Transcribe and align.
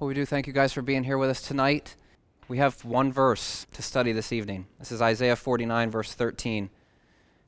Well, 0.00 0.08
we 0.08 0.14
do 0.14 0.24
thank 0.24 0.46
you 0.46 0.54
guys 0.54 0.72
for 0.72 0.80
being 0.80 1.04
here 1.04 1.18
with 1.18 1.28
us 1.28 1.42
tonight. 1.42 1.94
We 2.48 2.56
have 2.56 2.86
one 2.86 3.12
verse 3.12 3.66
to 3.72 3.82
study 3.82 4.12
this 4.12 4.32
evening. 4.32 4.66
This 4.78 4.92
is 4.92 5.02
Isaiah 5.02 5.36
49, 5.36 5.90
verse 5.90 6.14
13. 6.14 6.64
It 6.64 6.70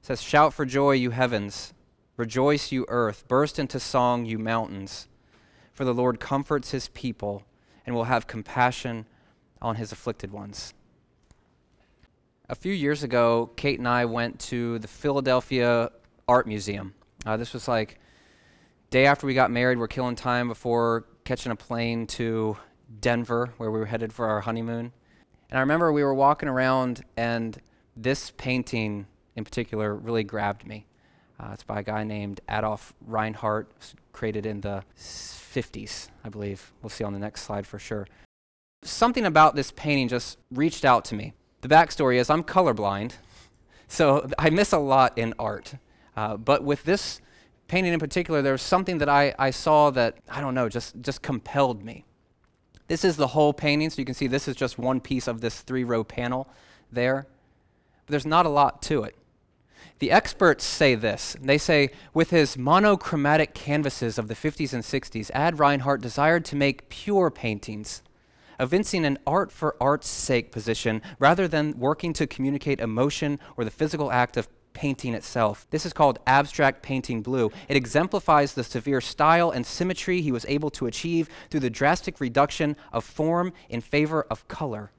says, 0.03 0.21
Shout 0.21 0.53
for 0.53 0.67
joy, 0.67 0.91
you 0.91 1.13
heavens. 1.13 1.73
Rejoice, 2.19 2.71
you 2.71 2.85
earth. 2.89 3.27
Burst 3.27 3.59
into 3.59 3.81
song, 3.81 4.27
you 4.27 4.39
mountains. 4.39 5.09
For 5.73 5.87
the 5.87 5.95
Lord 5.95 6.21
comforts 6.21 6.73
his 6.73 6.89
people 6.89 7.45
and 7.87 7.95
will 7.95 8.05
have 8.05 8.27
compassion 8.27 9.07
on 9.63 9.77
his 9.77 9.91
afflicted 9.91 10.31
ones. 10.31 10.75
A 12.51 12.55
few 12.55 12.75
years 12.75 13.03
ago, 13.03 13.51
Kate 13.57 13.79
and 13.79 13.89
I 13.89 14.05
went 14.05 14.39
to 14.41 14.79
the 14.81 14.89
Philadelphia 14.89 15.91
Art 16.29 16.47
Museum. 16.47 16.93
Uh, 17.25 17.39
this 17.39 17.55
was 17.55 17.67
like 17.67 17.99
day 18.91 19.07
after 19.07 19.27
we 19.27 19.33
got 19.33 19.51
married. 19.51 19.79
We're 19.79 19.89
killing 19.89 20.17
time 20.17 20.49
before 20.49 21.07
catching 21.25 21.53
a 21.53 21.57
plane 21.57 22.07
to 22.07 22.57
Denver, 23.01 23.53
where 23.57 23.71
we 23.71 23.79
were 23.79 23.87
headed 23.87 24.13
for 24.13 24.27
our 24.27 24.41
honeymoon. 24.41 24.93
And 25.51 25.59
I 25.59 25.61
remember 25.61 25.93
we 25.93 26.03
were 26.03 26.15
walking 26.15 26.49
around, 26.49 27.05
and 27.17 27.61
this 27.97 28.33
painting 28.33 29.07
in 29.37 29.45
particular 29.45 29.95
really 29.95 30.25
grabbed 30.25 30.67
me. 30.67 30.87
Uh, 31.39 31.51
it's 31.53 31.65
by 31.65 31.81
a 31.81 31.83
guy 31.83 32.05
named 32.05 32.41
Adolph 32.49 32.93
Reinhardt, 33.07 33.95
created 34.13 34.47
in 34.47 34.61
the 34.61 34.85
50s, 34.97 36.09
I 36.25 36.29
believe. 36.29 36.73
We'll 36.83 36.91
see 36.91 37.05
on 37.05 37.13
the 37.13 37.19
next 37.19 37.43
slide 37.43 37.67
for 37.67 37.79
sure. 37.79 38.07
Something 38.85 39.25
about 39.25 39.55
this 39.55 39.71
painting 39.73 40.09
just 40.09 40.39
reached 40.51 40.85
out 40.85 41.05
to 41.07 41.15
me. 41.15 41.33
The 41.61 41.69
backstory 41.69 42.17
is 42.17 42.31
I'm 42.31 42.43
colorblind, 42.43 43.15
so 43.89 44.29
I 44.39 44.51
miss 44.51 44.73
a 44.73 44.79
lot 44.79 45.17
in 45.19 45.35
art. 45.39 45.75
Uh, 46.17 46.37
but 46.37 46.63
with 46.65 46.85
this 46.85 47.21
painting 47.73 47.95
in 47.95 47.99
particular, 47.99 48.43
there 48.43 48.53
was 48.53 48.61
something 48.61 48.99
that 48.99 49.09
I, 49.09 49.35
I 49.39 49.51
saw 49.51 49.89
that, 49.93 50.19
I 50.29 50.43
don't 50.43 50.55
know, 50.55 50.69
just, 50.69 51.01
just 51.01 51.23
compelled 51.23 51.83
me. 51.83 52.05
This 52.87 53.03
is 53.03 53.17
the 53.17 53.29
whole 53.29 53.55
painting, 53.55 53.89
so 53.89 53.99
you 53.99 54.05
can 54.05 54.15
see 54.15 54.27
this 54.27 54.47
is 54.47 54.57
just 54.57 54.77
one 54.77 55.01
piece 55.01 55.27
of 55.27 55.41
this 55.41 55.63
three 55.63 55.83
row 55.83 56.05
panel 56.05 56.51
there. 56.93 57.27
But 58.05 58.11
there's 58.11 58.27
not 58.27 58.45
a 58.45 58.51
lot 58.51 58.83
to 58.83 59.05
it. 59.05 59.17
The 60.01 60.11
experts 60.11 60.67
say 60.67 60.95
this. 60.95 61.35
They 61.41 61.57
say, 61.57 61.89
with 62.13 62.29
his 62.29 62.59
monochromatic 62.59 63.55
canvases 63.55 64.19
of 64.19 64.29
the 64.29 64.35
50s 64.35 64.75
and 64.75 64.83
60s, 64.83 65.31
Ad 65.33 65.59
Reinhardt 65.59 66.03
desired 66.03 66.45
to 66.45 66.57
make 66.57 66.91
pure 66.91 67.31
paintings, 67.31 68.03
evincing 68.61 69.07
an 69.07 69.17
art 69.27 69.51
for 69.51 69.77
art's 69.81 70.11
sake 70.11 70.53
position 70.53 71.01
rather 71.19 71.49
than 71.49 71.79
working 71.79 72.13
to 72.13 72.27
communicate 72.27 72.81
emotion 72.81 73.41
or 73.57 73.65
the 73.65 73.71
physical 73.71 74.13
act 74.13 74.37
of 74.37 74.47
painting 74.73 75.15
itself. 75.15 75.67
This 75.71 75.87
is 75.87 75.93
called 75.93 76.19
abstract 76.27 76.83
painting 76.83 77.23
blue. 77.23 77.51
It 77.69 77.77
exemplifies 77.77 78.55
the 78.55 78.65
severe 78.65 79.01
style 79.01 79.51
and 79.51 79.65
symmetry 79.67 80.21
he 80.21 80.33
was 80.33 80.47
able 80.49 80.71
to 80.71 80.87
achieve 80.87 81.29
through 81.51 81.61
the 81.61 81.71
drastic 81.71 82.21
reduction 82.21 82.77
of 82.93 83.05
form 83.05 83.53
in 83.69 83.81
favor 83.81 84.27
of 84.31 84.49
color. 84.49 84.91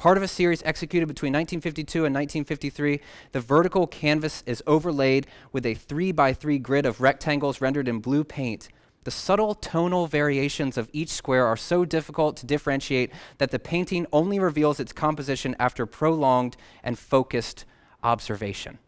Part 0.00 0.16
of 0.16 0.22
a 0.22 0.28
series 0.28 0.62
executed 0.64 1.08
between 1.08 1.34
1952 1.34 2.06
and 2.06 2.14
1953, 2.14 3.00
the 3.32 3.40
vertical 3.40 3.86
canvas 3.86 4.42
is 4.46 4.62
overlaid 4.66 5.26
with 5.52 5.66
a 5.66 5.74
3 5.74 6.12
by 6.12 6.32
3 6.32 6.58
grid 6.58 6.86
of 6.86 7.02
rectangles 7.02 7.60
rendered 7.60 7.86
in 7.86 7.98
blue 7.98 8.24
paint. 8.24 8.70
The 9.04 9.10
subtle 9.10 9.54
tonal 9.54 10.06
variations 10.06 10.78
of 10.78 10.88
each 10.94 11.10
square 11.10 11.46
are 11.46 11.56
so 11.56 11.84
difficult 11.84 12.38
to 12.38 12.46
differentiate 12.46 13.12
that 13.36 13.50
the 13.50 13.58
painting 13.58 14.06
only 14.12 14.38
reveals 14.38 14.80
its 14.80 14.92
composition 14.92 15.56
after 15.58 15.84
prolonged 15.84 16.56
and 16.82 16.98
focused 16.98 17.64
observation. 18.02 18.78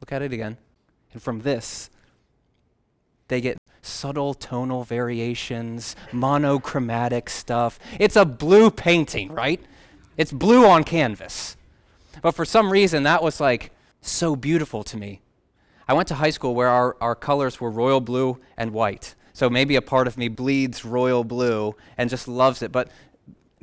Look 0.00 0.12
at 0.12 0.22
it 0.22 0.32
again. 0.32 0.58
And 1.12 1.22
from 1.22 1.40
this, 1.40 1.90
they 3.28 3.40
get 3.40 3.58
subtle 3.80 4.34
tonal 4.34 4.84
variations, 4.84 5.96
monochromatic 6.12 7.30
stuff. 7.30 7.78
It's 7.98 8.16
a 8.16 8.24
blue 8.24 8.70
painting, 8.70 9.32
right? 9.32 9.60
It's 10.16 10.32
blue 10.32 10.66
on 10.66 10.84
canvas. 10.84 11.56
But 12.22 12.32
for 12.32 12.44
some 12.44 12.70
reason, 12.70 13.02
that 13.04 13.22
was 13.22 13.40
like 13.40 13.70
so 14.00 14.36
beautiful 14.36 14.82
to 14.84 14.96
me. 14.96 15.20
I 15.86 15.94
went 15.94 16.08
to 16.08 16.14
high 16.14 16.30
school 16.30 16.54
where 16.54 16.68
our, 16.68 16.96
our 17.00 17.14
colors 17.14 17.60
were 17.60 17.70
royal 17.70 18.00
blue 18.00 18.40
and 18.56 18.72
white. 18.72 19.14
So 19.32 19.50
maybe 19.50 19.76
a 19.76 19.82
part 19.82 20.06
of 20.06 20.16
me 20.16 20.28
bleeds 20.28 20.84
royal 20.84 21.24
blue 21.24 21.74
and 21.98 22.08
just 22.08 22.28
loves 22.28 22.62
it. 22.62 22.72
But 22.72 22.88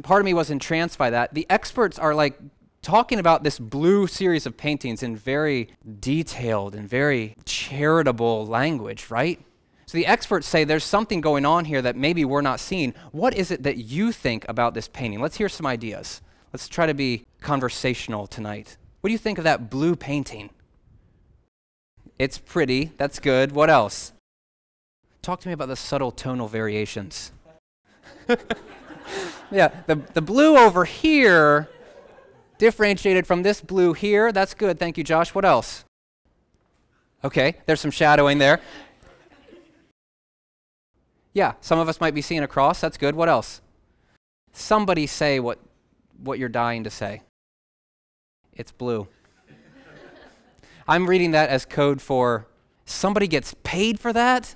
part 0.04 0.22
of 0.22 0.26
me 0.26 0.34
was 0.34 0.52
entranced 0.52 0.98
by 0.98 1.10
that. 1.10 1.34
The 1.34 1.48
experts 1.50 1.98
are 1.98 2.14
like 2.14 2.40
talking 2.82 3.20
about 3.20 3.44
this 3.44 3.60
blue 3.60 4.08
series 4.08 4.46
of 4.46 4.58
paintings 4.58 5.04
in 5.04 5.16
very 5.16 5.70
detailed 6.00 6.76
and 6.76 6.88
very 6.88 7.36
charitable 7.46 8.46
language, 8.46 9.10
right? 9.10 9.40
So 9.86 9.98
the 9.98 10.06
experts 10.06 10.48
say 10.48 10.64
there's 10.64 10.84
something 10.84 11.22
going 11.22 11.46
on 11.46 11.66
here 11.66 11.82
that 11.82 11.96
maybe 11.96 12.24
we're 12.24 12.42
not 12.42 12.60
seeing. 12.60 12.94
What 13.12 13.34
is 13.36 13.52
it 13.52 13.64
that 13.64 13.78
you 13.78 14.12
think 14.12 14.46
about 14.48 14.74
this 14.74 14.88
painting? 14.88 15.20
Let's 15.20 15.38
hear 15.38 15.50
some 15.50 15.66
ideas. 15.66 16.22
Let's 16.54 16.68
try 16.68 16.86
to 16.86 16.94
be 16.94 17.26
conversational 17.42 18.26
tonight. 18.28 18.78
What 19.02 19.10
do 19.10 19.12
you 19.12 19.18
think 19.18 19.38
of 19.38 19.44
that 19.44 19.70
blue 19.70 19.96
painting? 19.96 20.50
It's 22.18 22.38
pretty. 22.38 22.92
That's 22.98 23.20
good. 23.20 23.52
What 23.52 23.70
else? 23.70 24.14
Talk 25.22 25.40
to 25.42 25.48
me 25.48 25.54
about 25.54 25.68
the 25.68 25.76
subtle 25.76 26.12
tonal 26.12 26.48
variations. 26.48 27.32
yeah, 29.52 29.70
the, 29.88 29.96
the 30.14 30.22
blue 30.22 30.58
over 30.58 30.86
here 30.86 31.70
differentiated 32.62 33.26
from 33.26 33.42
this 33.42 33.60
blue 33.60 33.94
here. 33.94 34.32
That's 34.32 34.54
good. 34.54 34.78
Thank 34.78 34.96
you, 34.96 35.04
Josh. 35.04 35.34
What 35.34 35.46
else? 35.46 35.84
Okay, 37.24 37.56
there's 37.66 37.82
some 37.82 37.90
shadowing 37.90 38.38
there. 38.38 38.62
Yeah, 41.34 41.54
some 41.60 41.80
of 41.80 41.90
us 41.90 42.00
might 42.00 42.14
be 42.14 42.22
seeing 42.22 42.44
a 42.44 42.48
cross. 42.48 42.80
That's 42.80 42.98
good. 42.98 43.16
What 43.16 43.30
else? 43.30 43.62
Somebody 44.54 45.08
say 45.08 45.40
what, 45.40 45.58
what 46.24 46.38
you're 46.38 46.50
dying 46.50 46.84
to 46.84 46.92
say. 46.92 47.24
It's 48.54 48.72
blue. 48.72 49.08
I'm 50.88 51.08
reading 51.08 51.32
that 51.32 51.50
as 51.50 51.66
code 51.66 52.00
for 52.00 52.46
somebody 52.86 53.28
gets 53.28 53.56
paid 53.64 54.00
for 54.00 54.14
that? 54.14 54.54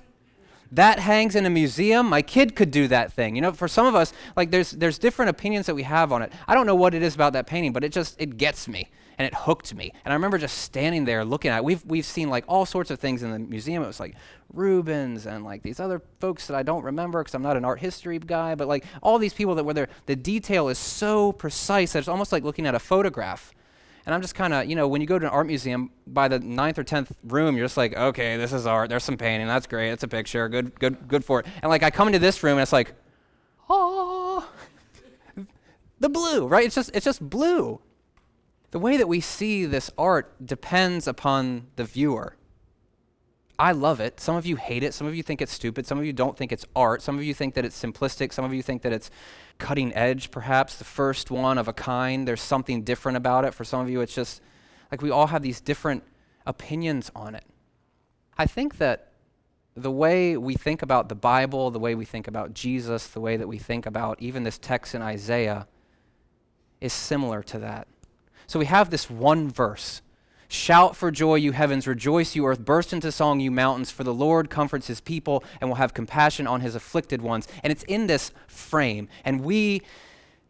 That 0.72 0.98
hangs 0.98 1.34
in 1.34 1.46
a 1.46 1.50
museum. 1.50 2.08
My 2.08 2.22
kid 2.22 2.56
could 2.56 2.70
do 2.70 2.88
that 2.88 3.12
thing. 3.12 3.36
You 3.36 3.42
know 3.42 3.52
for 3.52 3.68
some 3.68 3.86
of 3.86 3.94
us 3.94 4.12
like 4.36 4.50
there's 4.50 4.72
there's 4.72 4.98
different 4.98 5.30
opinions 5.30 5.66
that 5.66 5.74
we 5.74 5.82
have 5.84 6.12
on 6.12 6.22
it. 6.22 6.32
I 6.46 6.54
don't 6.54 6.66
know 6.66 6.74
what 6.74 6.94
it 6.94 7.02
is 7.02 7.14
about 7.14 7.32
that 7.34 7.46
painting 7.46 7.72
but 7.72 7.84
it 7.84 7.92
just 7.92 8.20
it 8.20 8.36
gets 8.36 8.68
me 8.68 8.90
and 9.18 9.26
it 9.26 9.34
hooked 9.34 9.74
me. 9.74 9.92
And 10.04 10.12
i 10.12 10.14
remember 10.14 10.38
just 10.38 10.58
standing 10.58 11.04
there 11.04 11.24
looking 11.24 11.50
at 11.50 11.58
it 11.58 11.64
we've 11.64 11.84
we've 11.84 12.04
seen 12.04 12.28
like 12.28 12.44
all 12.48 12.66
sorts 12.66 12.90
of 12.90 12.98
things 12.98 13.22
in 13.22 13.30
the 13.30 13.38
museum. 13.38 13.82
It 13.82 13.86
was 13.86 14.00
like 14.00 14.14
rubens 14.52 15.26
and 15.26 15.44
like 15.44 15.62
these 15.62 15.80
other 15.80 16.00
folks 16.20 16.46
that 16.46 16.56
i 16.56 16.62
don't 16.62 16.84
remember 16.84 17.20
because 17.20 17.34
i'm 17.34 17.42
not 17.42 17.56
an 17.56 17.64
art 17.64 17.80
history 17.80 18.18
guy 18.18 18.54
but 18.54 18.68
like 18.68 18.84
all 19.02 19.18
these 19.18 19.34
people 19.34 19.56
that 19.56 19.64
were 19.64 19.74
there, 19.74 19.88
the 20.06 20.14
detail 20.14 20.68
is 20.68 20.78
so 20.78 21.32
precise 21.32 21.92
that 21.92 21.98
it's 21.98 22.08
almost 22.08 22.30
like 22.30 22.44
looking 22.44 22.64
at 22.64 22.74
a 22.74 22.78
photograph 22.78 23.52
and 24.06 24.14
I'm 24.14 24.22
just 24.22 24.36
kind 24.36 24.54
of, 24.54 24.66
you 24.66 24.76
know, 24.76 24.86
when 24.86 25.00
you 25.00 25.06
go 25.06 25.18
to 25.18 25.26
an 25.26 25.32
art 25.32 25.48
museum, 25.48 25.90
by 26.06 26.28
the 26.28 26.38
ninth 26.38 26.78
or 26.78 26.84
tenth 26.84 27.12
room, 27.24 27.56
you're 27.56 27.64
just 27.64 27.76
like, 27.76 27.96
okay, 27.96 28.36
this 28.36 28.52
is 28.52 28.64
art. 28.64 28.88
There's 28.88 29.02
some 29.02 29.16
painting. 29.16 29.48
That's 29.48 29.66
great. 29.66 29.90
It's 29.90 30.04
a 30.04 30.08
picture. 30.08 30.48
Good, 30.48 30.78
good, 30.78 31.08
good 31.08 31.24
for 31.24 31.40
it. 31.40 31.46
And 31.60 31.68
like, 31.68 31.82
I 31.82 31.90
come 31.90 32.06
into 32.06 32.20
this 32.20 32.40
room 32.44 32.52
and 32.52 32.62
it's 32.62 32.72
like, 32.72 32.94
oh, 33.68 34.48
the 35.98 36.08
blue, 36.08 36.46
right? 36.46 36.66
It's 36.66 36.76
just, 36.76 36.92
it's 36.94 37.04
just 37.04 37.28
blue. 37.28 37.80
The 38.70 38.78
way 38.78 38.96
that 38.96 39.08
we 39.08 39.20
see 39.20 39.66
this 39.66 39.90
art 39.98 40.46
depends 40.46 41.08
upon 41.08 41.66
the 41.74 41.84
viewer. 41.84 42.36
I 43.58 43.72
love 43.72 44.00
it. 44.00 44.20
Some 44.20 44.36
of 44.36 44.44
you 44.44 44.56
hate 44.56 44.82
it. 44.82 44.92
Some 44.92 45.06
of 45.06 45.14
you 45.14 45.22
think 45.22 45.40
it's 45.40 45.52
stupid. 45.52 45.86
Some 45.86 45.98
of 45.98 46.04
you 46.04 46.12
don't 46.12 46.36
think 46.36 46.52
it's 46.52 46.66
art. 46.74 47.00
Some 47.00 47.16
of 47.16 47.24
you 47.24 47.32
think 47.32 47.54
that 47.54 47.64
it's 47.64 47.80
simplistic. 47.80 48.32
Some 48.32 48.44
of 48.44 48.52
you 48.52 48.62
think 48.62 48.82
that 48.82 48.92
it's 48.92 49.10
cutting 49.58 49.94
edge, 49.94 50.30
perhaps, 50.30 50.76
the 50.76 50.84
first 50.84 51.30
one 51.30 51.56
of 51.56 51.66
a 51.66 51.72
kind. 51.72 52.28
There's 52.28 52.42
something 52.42 52.82
different 52.82 53.16
about 53.16 53.44
it. 53.46 53.54
For 53.54 53.64
some 53.64 53.80
of 53.80 53.88
you, 53.88 54.02
it's 54.02 54.14
just 54.14 54.42
like 54.90 55.00
we 55.00 55.10
all 55.10 55.28
have 55.28 55.42
these 55.42 55.60
different 55.60 56.04
opinions 56.46 57.10
on 57.16 57.34
it. 57.34 57.44
I 58.36 58.46
think 58.46 58.76
that 58.78 59.12
the 59.74 59.90
way 59.90 60.36
we 60.36 60.54
think 60.54 60.82
about 60.82 61.08
the 61.08 61.14
Bible, 61.14 61.70
the 61.70 61.78
way 61.78 61.94
we 61.94 62.04
think 62.04 62.28
about 62.28 62.54
Jesus, 62.54 63.06
the 63.08 63.20
way 63.20 63.36
that 63.36 63.48
we 63.48 63.58
think 63.58 63.86
about 63.86 64.20
even 64.20 64.42
this 64.42 64.58
text 64.58 64.94
in 64.94 65.02
Isaiah 65.02 65.66
is 66.80 66.92
similar 66.92 67.42
to 67.44 67.58
that. 67.60 67.88
So 68.46 68.58
we 68.58 68.66
have 68.66 68.90
this 68.90 69.10
one 69.10 69.50
verse 69.50 70.02
Shout 70.48 70.96
for 70.96 71.10
joy, 71.10 71.36
you 71.36 71.52
heavens. 71.52 71.86
Rejoice, 71.86 72.36
you 72.36 72.46
earth. 72.46 72.64
Burst 72.64 72.92
into 72.92 73.10
song, 73.10 73.40
you 73.40 73.50
mountains. 73.50 73.90
For 73.90 74.04
the 74.04 74.14
Lord 74.14 74.50
comforts 74.50 74.86
his 74.86 75.00
people 75.00 75.42
and 75.60 75.68
will 75.68 75.76
have 75.76 75.94
compassion 75.94 76.46
on 76.46 76.60
his 76.60 76.74
afflicted 76.74 77.22
ones. 77.22 77.48
And 77.62 77.70
it's 77.70 77.82
in 77.84 78.06
this 78.06 78.32
frame. 78.46 79.08
And 79.24 79.42
we, 79.42 79.82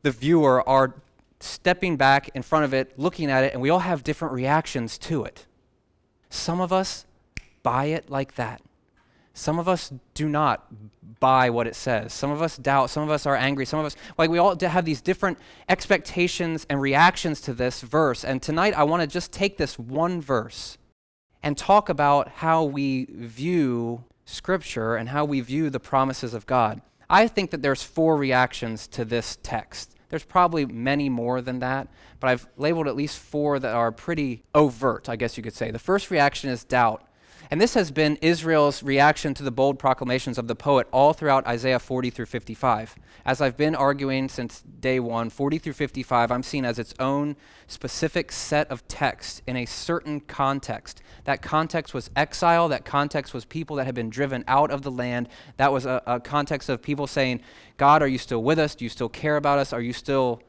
the 0.03 0.11
viewer, 0.11 0.67
are 0.69 0.95
stepping 1.41 1.97
back 1.97 2.29
in 2.35 2.43
front 2.43 2.65
of 2.65 2.75
it, 2.75 2.99
looking 2.99 3.31
at 3.31 3.45
it, 3.45 3.53
and 3.53 3.63
we 3.63 3.71
all 3.71 3.81
have 3.81 4.03
different 4.05 4.35
reactions 4.35 4.99
to 4.99 5.25
it. 5.25 5.47
Some 6.31 6.61
of 6.61 6.73
us 6.73 7.07
buy 7.63 7.87
it 7.87 8.11
like 8.11 8.35
that. 8.37 8.63
Some 9.37 9.59
of 9.59 9.69
us 9.69 9.93
do 10.15 10.31
not 10.31 10.67
buy 11.21 11.51
what 11.51 11.67
it 11.67 11.77
says. 11.77 12.15
Some 12.15 12.31
of 12.31 12.41
us 12.41 12.57
doubt. 12.57 12.89
Some 12.89 13.03
of 13.03 13.11
us 13.11 13.27
are 13.27 13.37
angry. 13.37 13.67
Some 13.67 13.79
of 13.79 13.85
us, 13.85 13.95
like, 14.17 14.31
we 14.31 14.39
all 14.39 14.59
have 14.59 14.87
these 14.87 15.03
different 15.03 15.39
expectations 15.69 16.67
and 16.71 16.81
reactions 16.81 17.43
to 17.43 17.53
this 17.53 17.83
verse. 17.83 18.25
And 18.25 18.43
tonight, 18.43 18.73
I 18.75 18.85
want 18.85 19.03
to 19.03 19.07
just 19.07 19.33
take 19.33 19.59
this 19.59 19.79
one 19.79 20.23
verse 20.23 20.79
and 21.43 21.57
talk 21.57 21.91
about 21.91 22.29
how 22.29 22.65
we 22.65 23.05
view 23.11 24.05
Scripture 24.25 24.97
and 24.97 25.11
how 25.11 25.27
we 25.27 25.43
view 25.43 25.69
the 25.69 25.81
promises 25.81 26.33
of 26.33 26.47
God. 26.47 26.81
I 27.11 27.29
think 27.29 27.51
that 27.51 27.61
there's 27.61 27.83
four 27.83 28.17
reactions 28.17 28.89
to 28.89 29.05
this 29.05 29.39
text. 29.43 29.97
There's 30.09 30.25
probably 30.25 30.65
many 30.65 31.11
more 31.11 31.43
than 31.43 31.59
that, 31.59 31.89
but 32.21 32.29
I've 32.29 32.49
labeled 32.57 32.89
at 32.89 32.97
least 32.97 33.19
four 33.19 33.59
that 33.59 33.75
are 33.75 33.93
pretty 33.93 34.45
overt, 34.55 35.11
I 35.11 35.17
guess 35.17 35.37
you 35.37 35.43
could 35.43 35.55
say. 35.55 35.71
The 35.71 35.79
first 35.79 36.11
reaction 36.11 36.49
is 36.49 36.65
doubt. 36.65 37.03
And 37.51 37.61
this 37.61 37.75
has 37.75 37.93
been 37.93 38.17
Israel's 38.21 38.83
reaction 38.83 39.33
to 39.35 39.43
the 39.45 39.53
bold 39.53 39.79
proclamations 39.79 40.37
of 40.37 40.49
the 40.49 40.57
poet 40.57 40.89
all 40.93 41.13
throughout 41.13 41.47
Isaiah 41.47 41.79
40 41.79 42.11
through 42.11 42.27
55. 42.27 42.97
As 43.25 43.41
I've 43.41 43.57
been 43.57 43.77
arguing 43.77 44.29
since 44.29 44.63
day 44.81 44.99
one, 44.99 45.31
40 45.31 45.59
through 45.59 45.75
55, 45.75 46.33
I'm 46.33 46.43
seen 46.43 46.65
as 46.65 46.79
its 46.79 46.93
own 46.99 47.37
specific 47.69 48.33
set 48.33 48.69
of 48.69 48.87
text 48.89 49.43
in 49.47 49.57
a 49.57 49.65
certain 49.65 50.21
context. 50.21 51.03
That 51.25 51.41
context 51.41 51.95
was 51.95 52.11
exile, 52.17 52.69
that 52.69 52.85
context 52.85 53.33
was 53.33 53.45
people 53.45 53.77
that 53.77 53.85
had 53.85 53.95
been 53.95 54.11
driven 54.11 54.45
out 54.49 54.73
of 54.73 54.83
the 54.83 54.91
land. 54.91 55.29
That 55.57 55.73
was 55.73 55.87
a, 55.87 56.03
a 56.07 56.19
context 56.19 56.69
of 56.69 56.83
people 56.83 57.07
saying, 57.07 57.43
God, 57.77 58.03
are 58.03 58.09
you 58.09 58.19
still 58.19 58.43
with 58.43 58.59
us? 58.59 58.75
Do 58.75 58.85
you 58.85 58.89
still 58.89 59.09
care 59.09 59.37
about 59.37 59.61
us? 59.61 59.73
Are 59.73 59.81
you 59.81 59.93
still 59.93 60.43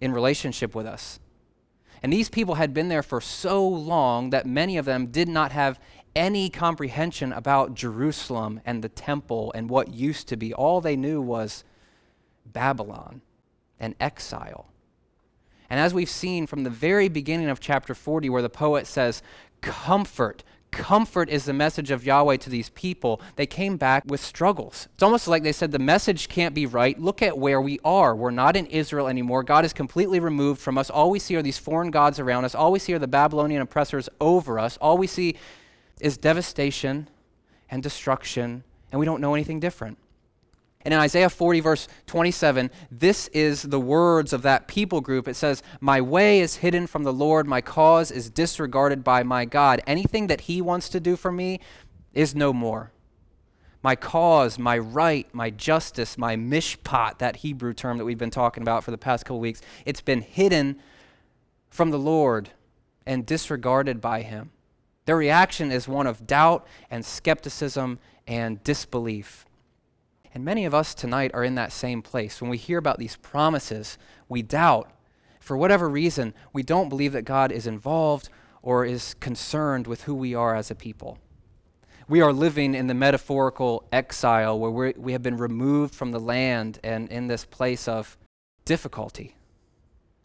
in 0.00 0.12
relationship 0.12 0.74
with 0.74 0.86
us? 0.86 1.20
And 2.02 2.12
these 2.12 2.28
people 2.28 2.54
had 2.54 2.72
been 2.72 2.88
there 2.88 3.02
for 3.02 3.20
so 3.20 3.66
long 3.66 4.30
that 4.30 4.46
many 4.46 4.78
of 4.78 4.86
them 4.86 5.06
did 5.06 5.28
not 5.28 5.52
have 5.52 5.78
any 6.14 6.50
comprehension 6.50 7.32
about 7.32 7.74
Jerusalem 7.74 8.60
and 8.64 8.82
the 8.82 8.88
temple 8.88 9.52
and 9.54 9.70
what 9.70 9.92
used 9.94 10.28
to 10.28 10.36
be. 10.36 10.52
All 10.52 10.80
they 10.80 10.96
knew 10.96 11.20
was 11.20 11.64
Babylon 12.44 13.20
and 13.78 13.94
exile. 14.00 14.66
And 15.68 15.78
as 15.78 15.94
we've 15.94 16.10
seen 16.10 16.46
from 16.46 16.64
the 16.64 16.70
very 16.70 17.08
beginning 17.08 17.48
of 17.48 17.60
chapter 17.60 17.94
40, 17.94 18.28
where 18.28 18.42
the 18.42 18.50
poet 18.50 18.88
says, 18.88 19.22
Comfort, 19.60 20.42
comfort 20.72 21.28
is 21.28 21.44
the 21.44 21.52
message 21.52 21.92
of 21.92 22.04
Yahweh 22.04 22.38
to 22.38 22.50
these 22.50 22.70
people, 22.70 23.20
they 23.36 23.46
came 23.46 23.76
back 23.76 24.02
with 24.06 24.20
struggles. 24.20 24.88
It's 24.94 25.02
almost 25.02 25.28
like 25.28 25.44
they 25.44 25.52
said, 25.52 25.70
The 25.70 25.78
message 25.78 26.28
can't 26.28 26.54
be 26.54 26.66
right. 26.66 26.98
Look 26.98 27.22
at 27.22 27.38
where 27.38 27.60
we 27.60 27.78
are. 27.84 28.16
We're 28.16 28.32
not 28.32 28.56
in 28.56 28.66
Israel 28.66 29.06
anymore. 29.06 29.44
God 29.44 29.64
is 29.64 29.72
completely 29.72 30.18
removed 30.18 30.60
from 30.60 30.76
us. 30.76 30.90
All 30.90 31.10
we 31.10 31.20
see 31.20 31.36
are 31.36 31.42
these 31.42 31.58
foreign 31.58 31.92
gods 31.92 32.18
around 32.18 32.44
us. 32.44 32.54
All 32.56 32.72
we 32.72 32.80
see 32.80 32.92
are 32.94 32.98
the 32.98 33.06
Babylonian 33.06 33.62
oppressors 33.62 34.08
over 34.20 34.58
us. 34.58 34.76
All 34.78 34.98
we 34.98 35.06
see 35.06 35.36
is 36.00 36.16
devastation 36.16 37.08
and 37.70 37.82
destruction, 37.82 38.64
and 38.90 38.98
we 38.98 39.06
don't 39.06 39.20
know 39.20 39.34
anything 39.34 39.60
different. 39.60 39.98
And 40.82 40.94
in 40.94 41.00
Isaiah 41.00 41.28
40, 41.28 41.60
verse 41.60 41.88
27, 42.06 42.70
this 42.90 43.28
is 43.28 43.62
the 43.62 43.80
words 43.80 44.32
of 44.32 44.42
that 44.42 44.66
people 44.66 45.02
group. 45.02 45.28
It 45.28 45.36
says, 45.36 45.62
My 45.80 46.00
way 46.00 46.40
is 46.40 46.56
hidden 46.56 46.86
from 46.86 47.04
the 47.04 47.12
Lord, 47.12 47.46
my 47.46 47.60
cause 47.60 48.10
is 48.10 48.30
disregarded 48.30 49.04
by 49.04 49.22
my 49.22 49.44
God. 49.44 49.82
Anything 49.86 50.28
that 50.28 50.42
he 50.42 50.62
wants 50.62 50.88
to 50.90 51.00
do 51.00 51.16
for 51.16 51.30
me 51.30 51.60
is 52.14 52.34
no 52.34 52.52
more. 52.52 52.92
My 53.82 53.94
cause, 53.94 54.58
my 54.58 54.78
right, 54.78 55.26
my 55.34 55.50
justice, 55.50 56.16
my 56.18 56.36
mishpat, 56.36 57.18
that 57.18 57.36
Hebrew 57.36 57.72
term 57.74 57.98
that 57.98 58.04
we've 58.04 58.18
been 58.18 58.30
talking 58.30 58.62
about 58.62 58.84
for 58.84 58.90
the 58.90 58.98
past 58.98 59.24
couple 59.24 59.40
weeks, 59.40 59.60
it's 59.84 60.02
been 60.02 60.22
hidden 60.22 60.80
from 61.70 61.90
the 61.90 61.98
Lord 61.98 62.50
and 63.06 63.24
disregarded 63.24 64.00
by 64.00 64.22
him. 64.22 64.50
Their 65.10 65.16
reaction 65.16 65.72
is 65.72 65.88
one 65.88 66.06
of 66.06 66.24
doubt 66.24 66.64
and 66.88 67.04
skepticism 67.04 67.98
and 68.28 68.62
disbelief. 68.62 69.44
And 70.32 70.44
many 70.44 70.64
of 70.64 70.72
us 70.72 70.94
tonight 70.94 71.32
are 71.34 71.42
in 71.42 71.56
that 71.56 71.72
same 71.72 72.00
place. 72.00 72.40
When 72.40 72.48
we 72.48 72.56
hear 72.56 72.78
about 72.78 73.00
these 73.00 73.16
promises, 73.16 73.98
we 74.28 74.42
doubt. 74.42 74.88
For 75.40 75.56
whatever 75.56 75.88
reason, 75.88 76.32
we 76.52 76.62
don't 76.62 76.88
believe 76.88 77.12
that 77.14 77.24
God 77.24 77.50
is 77.50 77.66
involved 77.66 78.28
or 78.62 78.84
is 78.84 79.14
concerned 79.14 79.88
with 79.88 80.04
who 80.04 80.14
we 80.14 80.32
are 80.32 80.54
as 80.54 80.70
a 80.70 80.76
people. 80.76 81.18
We 82.08 82.20
are 82.20 82.32
living 82.32 82.76
in 82.76 82.86
the 82.86 82.94
metaphorical 82.94 83.88
exile 83.90 84.60
where 84.60 84.94
we 84.96 85.10
have 85.10 85.24
been 85.24 85.38
removed 85.38 85.92
from 85.92 86.12
the 86.12 86.20
land 86.20 86.78
and 86.84 87.10
in 87.10 87.26
this 87.26 87.44
place 87.44 87.88
of 87.88 88.16
difficulty. 88.64 89.34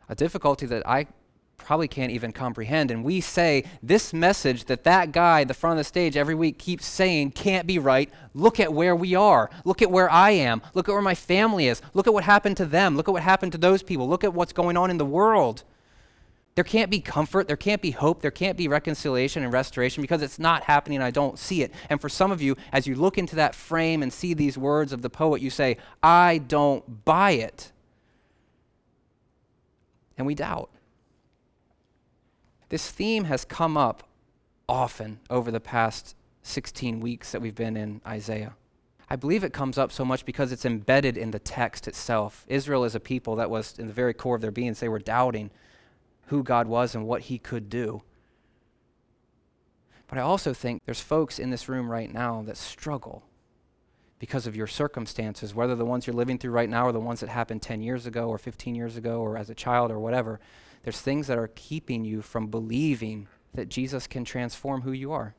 A 0.08 0.14
difficulty 0.14 0.68
that 0.68 0.88
I 0.88 1.08
probably 1.57 1.88
can't 1.88 2.12
even 2.12 2.31
comprehend. 2.31 2.92
And 2.92 3.04
we 3.04 3.22
say 3.22 3.63
this 3.81 4.13
message 4.13 4.66
that 4.66 4.84
that 4.84 5.12
guy 5.12 5.42
at 5.42 5.48
the 5.48 5.54
front 5.54 5.74
of 5.74 5.78
the 5.78 5.84
stage 5.84 6.16
every 6.16 6.36
week 6.36 6.60
keeps 6.60 6.86
saying 6.86 7.31
can't 7.31 7.66
be 7.66 7.80
right. 7.80 8.10
Look 8.34 8.60
at 8.60 8.74
where 8.74 8.96
we 8.96 9.16
are. 9.16 9.50
Look 9.63 9.81
at 9.81 9.90
where 9.90 10.10
I 10.12 10.31
am. 10.31 10.62
Look 10.74 10.88
at 10.88 10.92
where 10.92 11.02
my 11.02 11.16
family 11.16 11.68
is. 11.68 11.81
Look 11.94 12.07
at 12.07 12.13
what 12.13 12.24
happened 12.24 12.57
to 12.57 12.66
them. 12.66 12.96
Look 12.96 13.07
at 13.07 13.12
what 13.12 13.24
happened 13.24 13.52
to 13.54 13.57
those 13.57 13.81
people. 13.81 14.07
Look 14.07 14.24
at 14.24 14.34
what's 14.34 14.54
going 14.54 14.78
on 14.78 14.90
in 14.90 14.98
the 14.98 15.06
world. 15.06 15.63
There 16.56 16.63
can't 16.63 16.90
be 16.90 17.02
comfort. 17.02 17.48
There 17.48 17.57
can't 17.57 17.81
be 17.81 17.92
hope. 17.92 18.22
There 18.22 18.31
can't 18.31 18.57
be 18.57 18.69
reconciliation 18.69 19.44
and 19.44 19.52
restoration 19.52 20.02
because 20.02 20.22
it's 20.22 20.40
not 20.40 20.63
happening. 20.63 21.02
I 21.02 21.12
don't 21.12 21.38
see 21.38 21.63
it. 21.63 21.74
And 21.90 22.00
for 22.00 22.07
some 22.07 22.31
of 22.31 22.42
you, 22.42 22.56
as 22.72 22.88
you 22.88 22.96
look 22.96 23.18
into 23.18 23.36
that 23.36 23.54
frame 23.54 24.02
and 24.02 24.12
see 24.12 24.34
these 24.34 24.57
words 24.57 24.94
of 24.94 25.02
the 25.02 25.10
poet, 25.10 25.42
you 25.42 25.50
say, 25.50 25.78
I 26.02 26.38
don't 26.38 27.04
buy 27.04 27.31
it. 27.31 27.74
And 30.18 30.25
we 30.25 30.34
doubt. 30.34 30.69
This 32.70 32.90
theme 32.90 33.26
has 33.26 33.46
come 33.46 33.78
up 33.78 34.04
often 34.68 35.20
over 35.30 35.52
the 35.52 35.60
past 35.60 36.16
16 36.42 37.00
weeks 37.00 37.32
that 37.32 37.42
we've 37.42 37.56
been 37.56 37.78
in 37.78 38.02
Isaiah. 38.06 38.56
I 39.10 39.16
believe 39.16 39.44
it 39.44 39.54
comes 39.54 39.78
up 39.78 39.92
so 39.92 40.04
much 40.04 40.26
because 40.26 40.52
it's 40.52 40.66
embedded 40.66 41.18
in 41.18 41.32
the 41.32 41.40
text 41.40 41.88
itself. 41.88 42.44
Israel 42.48 42.84
is 42.84 42.96
a 42.96 43.00
people 43.00 43.36
that 43.36 43.50
was 43.50 43.78
in 43.78 43.88
the 43.88 43.94
very 43.94 44.14
core 44.14 44.36
of 44.36 44.42
their 44.42 44.52
beings, 44.52 44.80
they 44.80 44.90
were 44.90 45.00
doubting 45.00 45.52
who 46.28 46.42
God 46.44 46.68
was 46.68 46.96
and 46.96 47.06
what 47.06 47.24
he 47.24 47.38
could 47.38 47.70
do. 47.70 48.02
But 50.08 50.18
I 50.18 50.22
also 50.22 50.54
think 50.54 50.82
there's 50.86 51.02
folks 51.02 51.40
in 51.40 51.50
this 51.50 51.70
room 51.70 51.90
right 51.90 52.12
now 52.12 52.44
that 52.44 52.58
struggle 52.58 53.24
because 54.18 54.48
of 54.48 54.56
your 54.56 54.68
circumstances, 54.68 55.54
whether 55.54 55.76
the 55.76 55.86
ones 55.86 56.08
you're 56.08 56.16
living 56.16 56.38
through 56.38 56.52
right 56.52 56.70
now 56.70 56.88
or 56.88 56.92
the 56.92 57.00
ones 57.00 57.20
that 57.20 57.30
happened 57.30 57.62
10 57.62 57.82
years 57.82 58.06
ago 58.06 58.30
or 58.30 58.38
15 58.38 58.74
years 58.74 58.98
ago 58.98 59.20
or 59.20 59.38
as 59.38 59.50
a 59.50 59.56
child 59.56 59.92
or 59.92 60.00
whatever. 60.00 60.40
There's 60.86 61.02
things 61.02 61.26
that 61.28 61.40
are 61.40 61.50
keeping 61.56 62.06
you 62.06 62.22
from 62.22 62.46
believing 62.46 63.28
that 63.56 63.70
Jesus 63.70 64.06
can 64.06 64.24
transform 64.24 64.82
who 64.82 64.92
you 64.92 65.12
are. 65.12 65.34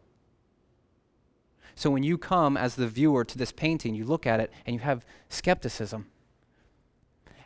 So 1.76 1.88
when 1.88 2.02
you 2.02 2.18
come 2.18 2.56
as 2.56 2.74
the 2.74 2.88
viewer 2.88 3.24
to 3.24 3.38
this 3.38 3.52
painting, 3.52 3.94
you 3.94 4.04
look 4.04 4.26
at 4.26 4.40
it 4.40 4.52
and 4.66 4.74
you 4.74 4.80
have 4.80 5.06
skepticism. 5.28 6.08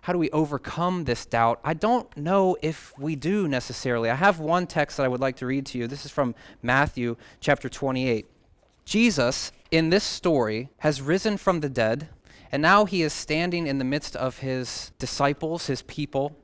How 0.00 0.14
do 0.14 0.18
we 0.18 0.30
overcome 0.30 1.04
this 1.04 1.26
doubt? 1.26 1.60
I 1.62 1.74
don't 1.74 2.16
know 2.16 2.56
if 2.62 2.98
we 2.98 3.16
do 3.16 3.46
necessarily. 3.46 4.08
I 4.08 4.14
have 4.14 4.40
one 4.40 4.66
text 4.66 4.96
that 4.96 5.04
I 5.04 5.08
would 5.08 5.20
like 5.20 5.36
to 5.36 5.46
read 5.46 5.66
to 5.66 5.78
you. 5.78 5.86
This 5.86 6.06
is 6.06 6.10
from 6.10 6.34
Matthew 6.62 7.16
chapter 7.38 7.68
28. 7.68 8.30
Jesus, 8.86 9.52
in 9.70 9.90
this 9.90 10.04
story, 10.04 10.70
has 10.78 11.02
risen 11.02 11.36
from 11.36 11.60
the 11.60 11.68
dead, 11.68 12.08
and 12.50 12.62
now 12.62 12.86
he 12.86 13.02
is 13.02 13.12
standing 13.12 13.66
in 13.66 13.76
the 13.76 13.84
midst 13.84 14.16
of 14.16 14.38
his 14.38 14.90
disciples, 14.98 15.66
his 15.66 15.82
people, 15.82 16.34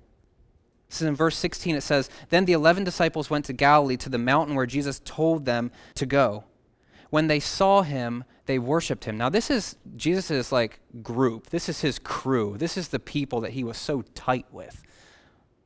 so 0.88 1.06
in 1.06 1.14
verse 1.14 1.36
16 1.36 1.76
it 1.76 1.80
says, 1.82 2.08
Then 2.30 2.44
the 2.44 2.52
eleven 2.52 2.84
disciples 2.84 3.30
went 3.30 3.44
to 3.46 3.52
Galilee 3.52 3.96
to 3.98 4.08
the 4.08 4.18
mountain 4.18 4.54
where 4.54 4.66
Jesus 4.66 5.00
told 5.04 5.44
them 5.44 5.70
to 5.94 6.06
go. 6.06 6.44
When 7.10 7.26
they 7.26 7.40
saw 7.40 7.82
him, 7.82 8.24
they 8.46 8.58
worshiped 8.58 9.04
him. 9.04 9.18
Now, 9.18 9.28
this 9.28 9.50
is 9.50 9.76
Jesus' 9.96 10.52
like 10.52 10.80
group. 11.02 11.50
This 11.50 11.68
is 11.68 11.80
his 11.80 11.98
crew. 11.98 12.56
This 12.56 12.76
is 12.76 12.88
the 12.88 12.98
people 12.98 13.40
that 13.40 13.52
he 13.52 13.64
was 13.64 13.76
so 13.76 14.02
tight 14.14 14.46
with. 14.52 14.82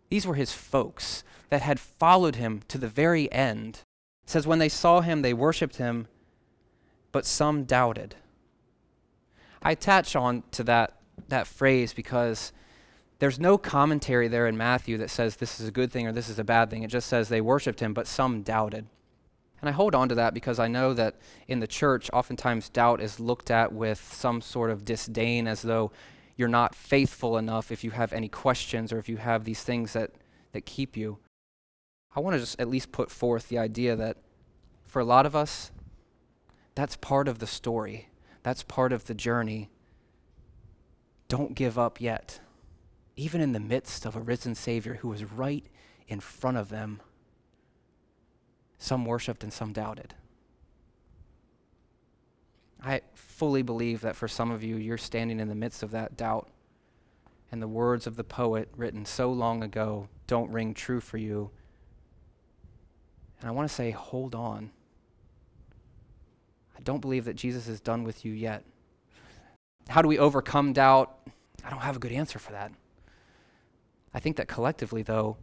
These 0.08 0.26
were 0.26 0.34
his 0.34 0.52
folks 0.52 1.22
that 1.50 1.62
had 1.62 1.78
followed 1.78 2.36
him 2.36 2.62
to 2.68 2.78
the 2.78 2.88
very 2.88 3.30
end. 3.32 3.82
It 4.24 4.30
says, 4.30 4.46
When 4.46 4.58
they 4.58 4.68
saw 4.68 5.00
him, 5.00 5.22
they 5.22 5.34
worshiped 5.34 5.76
him, 5.76 6.08
but 7.12 7.26
some 7.26 7.64
doubted. 7.64 8.16
I 9.62 9.72
attach 9.72 10.16
on 10.16 10.42
to 10.52 10.64
that, 10.64 10.96
that 11.28 11.46
phrase 11.46 11.92
because 11.92 12.52
there's 13.20 13.38
no 13.38 13.58
commentary 13.58 14.28
there 14.28 14.46
in 14.46 14.56
Matthew 14.56 14.96
that 14.96 15.10
says 15.10 15.36
this 15.36 15.60
is 15.60 15.68
a 15.68 15.72
good 15.72 15.92
thing 15.92 16.06
or 16.06 16.12
this 16.12 16.30
is 16.30 16.38
a 16.38 16.44
bad 16.44 16.70
thing. 16.70 16.82
It 16.82 16.88
just 16.88 17.06
says 17.06 17.28
they 17.28 17.42
worshiped 17.42 17.80
him, 17.80 17.92
but 17.92 18.06
some 18.06 18.42
doubted. 18.42 18.86
And 19.60 19.68
I 19.68 19.72
hold 19.72 19.94
on 19.94 20.08
to 20.08 20.14
that 20.14 20.32
because 20.32 20.58
I 20.58 20.68
know 20.68 20.94
that 20.94 21.16
in 21.46 21.60
the 21.60 21.66
church, 21.66 22.08
oftentimes 22.14 22.70
doubt 22.70 23.02
is 23.02 23.20
looked 23.20 23.50
at 23.50 23.74
with 23.74 24.02
some 24.14 24.40
sort 24.40 24.70
of 24.70 24.86
disdain 24.86 25.46
as 25.46 25.60
though 25.60 25.92
you're 26.34 26.48
not 26.48 26.74
faithful 26.74 27.36
enough 27.36 27.70
if 27.70 27.84
you 27.84 27.90
have 27.90 28.14
any 28.14 28.28
questions 28.28 28.90
or 28.90 28.98
if 28.98 29.06
you 29.06 29.18
have 29.18 29.44
these 29.44 29.62
things 29.62 29.92
that, 29.92 30.12
that 30.52 30.64
keep 30.64 30.96
you. 30.96 31.18
I 32.16 32.20
want 32.20 32.34
to 32.34 32.40
just 32.40 32.58
at 32.58 32.70
least 32.70 32.90
put 32.90 33.10
forth 33.10 33.50
the 33.50 33.58
idea 33.58 33.96
that 33.96 34.16
for 34.86 35.00
a 35.00 35.04
lot 35.04 35.26
of 35.26 35.36
us, 35.36 35.72
that's 36.74 36.96
part 36.96 37.28
of 37.28 37.38
the 37.38 37.46
story, 37.46 38.08
that's 38.42 38.62
part 38.62 38.94
of 38.94 39.04
the 39.04 39.14
journey. 39.14 39.68
Don't 41.28 41.54
give 41.54 41.78
up 41.78 42.00
yet 42.00 42.40
even 43.20 43.42
in 43.42 43.52
the 43.52 43.60
midst 43.60 44.06
of 44.06 44.16
a 44.16 44.20
risen 44.20 44.54
Savior 44.54 44.94
who 44.94 45.08
was 45.08 45.24
right 45.24 45.66
in 46.08 46.20
front 46.20 46.56
of 46.56 46.70
them, 46.70 47.02
some 48.78 49.04
worshiped 49.04 49.44
and 49.44 49.52
some 49.52 49.74
doubted. 49.74 50.14
I 52.82 53.02
fully 53.12 53.60
believe 53.60 54.00
that 54.00 54.16
for 54.16 54.26
some 54.26 54.50
of 54.50 54.64
you, 54.64 54.76
you're 54.76 54.96
standing 54.96 55.38
in 55.38 55.48
the 55.48 55.54
midst 55.54 55.82
of 55.82 55.90
that 55.90 56.16
doubt, 56.16 56.48
and 57.52 57.60
the 57.60 57.68
words 57.68 58.06
of 58.06 58.16
the 58.16 58.24
poet 58.24 58.70
written 58.74 59.04
so 59.04 59.30
long 59.30 59.62
ago 59.62 60.08
don't 60.26 60.50
ring 60.50 60.72
true 60.72 61.00
for 61.00 61.18
you. 61.18 61.50
And 63.40 63.50
I 63.50 63.52
want 63.52 63.68
to 63.68 63.74
say, 63.74 63.90
hold 63.90 64.34
on. 64.34 64.70
I 66.74 66.80
don't 66.80 67.00
believe 67.00 67.26
that 67.26 67.36
Jesus 67.36 67.68
is 67.68 67.82
done 67.82 68.02
with 68.02 68.24
you 68.24 68.32
yet. 68.32 68.64
how 69.90 70.00
do 70.00 70.08
we 70.08 70.18
overcome 70.18 70.72
doubt? 70.72 71.18
I 71.62 71.68
don't 71.68 71.80
have 71.80 71.96
a 71.96 71.98
good 71.98 72.12
answer 72.12 72.38
for 72.38 72.52
that. 72.52 72.72
I 74.14 74.20
think 74.20 74.36
that 74.36 74.48
collectively, 74.48 75.02
though, 75.02 75.36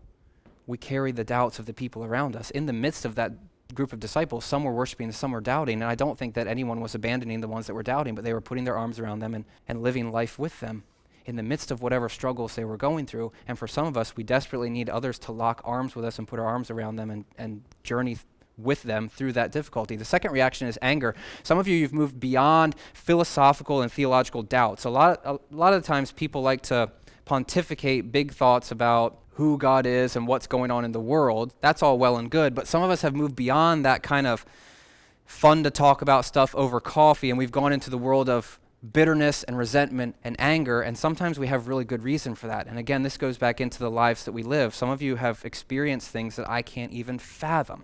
we 0.65 0.77
carry 0.77 1.11
the 1.11 1.23
doubts 1.23 1.59
of 1.59 1.65
the 1.65 1.73
people 1.73 2.03
around 2.03 2.35
us. 2.35 2.51
In 2.51 2.65
the 2.65 2.73
midst 2.73 3.05
of 3.05 3.15
that 3.15 3.31
group 3.73 3.93
of 3.93 3.99
disciples, 3.99 4.45
some 4.45 4.63
were 4.63 4.73
worshiping, 4.73 5.11
some 5.11 5.31
were 5.31 5.41
doubting, 5.41 5.81
and 5.81 5.89
I 5.89 5.95
don't 5.95 6.17
think 6.17 6.35
that 6.35 6.47
anyone 6.47 6.81
was 6.81 6.95
abandoning 6.95 7.41
the 7.41 7.47
ones 7.47 7.67
that 7.67 7.73
were 7.73 7.83
doubting, 7.83 8.15
but 8.15 8.23
they 8.23 8.33
were 8.33 8.41
putting 8.41 8.65
their 8.65 8.77
arms 8.77 8.99
around 8.99 9.19
them 9.19 9.33
and, 9.33 9.45
and 9.67 9.81
living 9.81 10.11
life 10.11 10.37
with 10.37 10.59
them 10.59 10.83
in 11.25 11.35
the 11.35 11.43
midst 11.43 11.71
of 11.71 11.81
whatever 11.81 12.07
struggles 12.07 12.55
they 12.55 12.63
were 12.63 12.77
going 12.77 13.05
through. 13.05 13.31
And 13.47 13.59
for 13.59 13.67
some 13.67 13.85
of 13.85 13.97
us, 13.97 14.15
we 14.15 14.23
desperately 14.23 14.69
need 14.69 14.89
others 14.89 15.19
to 15.19 15.31
lock 15.31 15.61
arms 15.65 15.95
with 15.95 16.05
us 16.05 16.17
and 16.17 16.27
put 16.27 16.39
our 16.39 16.45
arms 16.45 16.71
around 16.71 16.95
them 16.95 17.09
and, 17.09 17.25
and 17.37 17.63
journey 17.83 18.15
th- 18.15 18.25
with 18.57 18.83
them 18.83 19.07
through 19.07 19.33
that 19.33 19.51
difficulty. 19.51 19.95
The 19.95 20.05
second 20.05 20.31
reaction 20.31 20.67
is 20.67 20.79
anger. 20.81 21.13
Some 21.43 21.59
of 21.59 21.67
you, 21.67 21.75
you've 21.75 21.93
moved 21.93 22.19
beyond 22.19 22.75
philosophical 22.93 23.81
and 23.81 23.91
theological 23.91 24.41
doubts. 24.41 24.85
A 24.85 24.89
lot, 24.89 25.21
a, 25.23 25.33
a 25.33 25.39
lot 25.51 25.73
of 25.73 25.83
times, 25.83 26.11
people 26.11 26.41
like 26.41 26.61
to 26.63 26.91
pontificate 27.27 28.11
big 28.11 28.31
thoughts 28.31 28.71
about 28.71 29.19
who 29.31 29.57
God 29.57 29.85
is 29.85 30.15
and 30.15 30.25
what's 30.25 30.47
going 30.47 30.71
on 30.71 30.85
in 30.85 30.93
the 30.93 30.99
world. 30.99 31.53
That's 31.61 31.83
all 31.83 31.99
well 31.99 32.17
and 32.17 32.31
good, 32.31 32.55
but 32.55 32.67
some 32.67 32.81
of 32.81 32.89
us 32.89 33.01
have 33.01 33.13
moved 33.13 33.35
beyond 33.35 33.85
that 33.85 34.01
kind 34.01 34.25
of 34.25 34.45
fun 35.25 35.63
to 35.63 35.69
talk 35.69 36.01
about 36.01 36.23
stuff 36.23 36.55
over 36.55 36.79
coffee, 36.79 37.29
and 37.29 37.37
we've 37.37 37.51
gone 37.51 37.73
into 37.73 37.89
the 37.89 37.97
world 37.97 38.29
of 38.29 38.59
bitterness 38.93 39.43
and 39.43 39.57
resentment 39.57 40.15
and 40.23 40.37
anger, 40.39 40.81
and 40.81 40.97
sometimes 40.97 41.37
we 41.37 41.47
have 41.47 41.67
really 41.67 41.83
good 41.83 42.01
reason 42.01 42.33
for 42.33 42.47
that. 42.47 42.65
And 42.65 42.79
again, 42.79 43.03
this 43.03 43.17
goes 43.17 43.37
back 43.37 43.59
into 43.59 43.79
the 43.79 43.91
lives 43.91 44.23
that 44.23 44.31
we 44.31 44.41
live. 44.41 44.73
Some 44.73 44.89
of 44.89 45.01
you 45.01 45.17
have 45.17 45.43
experienced 45.43 46.09
things 46.09 46.37
that 46.37 46.49
I 46.49 46.61
can't 46.61 46.93
even 46.93 47.19
fathom. 47.19 47.83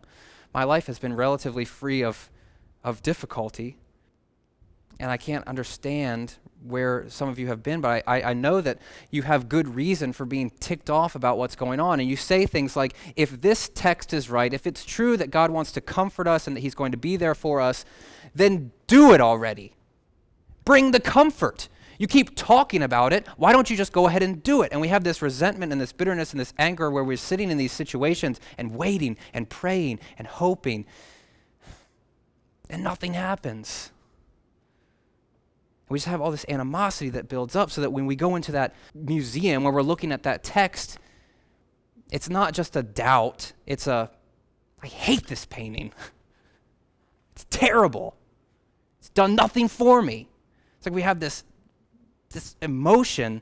My 0.54 0.64
life 0.64 0.88
has 0.88 1.00
been 1.00 1.16
relatively 1.16 1.66
free 1.66 2.02
of, 2.02 2.30
of 2.82 3.04
difficulty, 3.04 3.78
and 5.00 5.12
I 5.12 5.18
can't 5.18 5.46
understand 5.48 6.36
where 6.64 7.06
some 7.10 7.30
of 7.30 7.38
you 7.38 7.48
have 7.48 7.62
been, 7.62 7.82
but 7.82 8.04
I, 8.08 8.22
I, 8.22 8.34
know 8.34 8.62
that 8.62 8.80
you 9.12 9.24
have 9.24 9.50
good 9.50 9.76
reason 9.76 10.14
for 10.14 10.26
being 10.26 10.50
ticked 10.60 10.90
off 10.90 11.16
about 11.16 11.38
what's 11.38 11.56
going 11.56 11.80
on. 11.80 12.00
And 12.00 12.10
you 12.10 12.16
say 12.16 12.46
things 12.46 12.76
like, 12.76 12.96
if 13.16 13.42
this 13.42 13.70
text 13.74 14.14
is 14.14 14.30
right, 14.30 14.54
if 14.54 14.66
it's 14.66 14.86
true 14.86 15.18
that 15.18 15.30
God 15.30 15.52
wants 15.52 15.72
to 15.74 15.82
comfort 15.82 16.28
us 16.28 16.48
and 16.48 16.56
that 16.56 16.62
He's 16.62 16.76
going 16.76 16.92
to 16.92 16.98
be 16.98 17.18
there 17.18 17.36
for 17.36 17.60
us, 17.60 17.86
then 18.34 18.72
do 18.88 19.14
it 19.14 19.22
already. 19.22 19.74
Bring 20.66 20.92
the 20.92 21.00
comfort. 21.00 21.68
You 21.98 22.08
keep 22.08 22.36
talking 22.36 22.82
about 22.82 23.14
it. 23.14 23.28
Why 23.38 23.54
don't 23.54 23.70
you 23.70 23.78
just 23.78 23.94
go 23.94 24.08
ahead 24.08 24.24
and 24.24 24.42
do 24.42 24.62
it? 24.62 24.72
And 24.72 24.82
we 24.82 24.88
have 24.88 25.04
this 25.04 25.22
resentment 25.22 25.72
and 25.72 25.80
this 25.80 25.94
bitterness 25.94 26.32
and 26.32 26.40
this 26.40 26.54
anger 26.58 26.90
where 26.90 27.04
we're 27.04 27.18
sitting 27.18 27.52
in 27.52 27.58
these 27.58 27.72
situations 27.72 28.40
and 28.58 28.76
waiting 28.76 29.18
and 29.34 29.50
praying 29.50 30.00
and 30.18 30.28
hoping, 30.28 30.86
and 32.70 32.84
nothing 32.84 33.14
happens. 33.14 33.93
We 35.90 36.00
just 36.00 36.08
have 36.08 36.22
all 36.22 36.32
this 36.32 36.46
animosity 36.50 37.10
that 37.12 37.28
builds 37.28 37.56
up 37.56 37.70
so 37.70 37.82
that 37.82 37.92
when 37.92 38.06
we 38.06 38.16
go 38.16 38.36
into 38.36 38.52
that 38.54 38.74
museum 38.94 39.64
where 39.64 39.74
we're 39.74 39.82
looking 39.82 40.12
at 40.12 40.24
that 40.24 40.44
text, 40.44 40.98
it's 42.12 42.30
not 42.30 42.54
just 42.54 42.76
a 42.76 42.84
doubt, 42.84 43.54
it's 43.66 43.88
a, 43.88 44.10
I 44.82 44.88
hate 44.88 45.28
this 45.28 45.46
painting. 45.46 45.92
It's 47.36 47.48
terrible. 47.50 48.16
It's 49.00 49.10
done 49.10 49.34
nothing 49.34 49.68
for 49.68 50.04
me. 50.04 50.30
It's 50.78 50.86
like 50.86 50.94
we 50.94 51.02
have 51.02 51.20
this, 51.20 51.44
this 52.30 52.56
emotion 52.62 53.42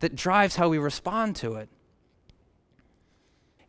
that 0.00 0.16
drives 0.16 0.56
how 0.56 0.70
we 0.70 0.78
respond 0.78 1.36
to 1.36 1.56
it. 1.56 1.68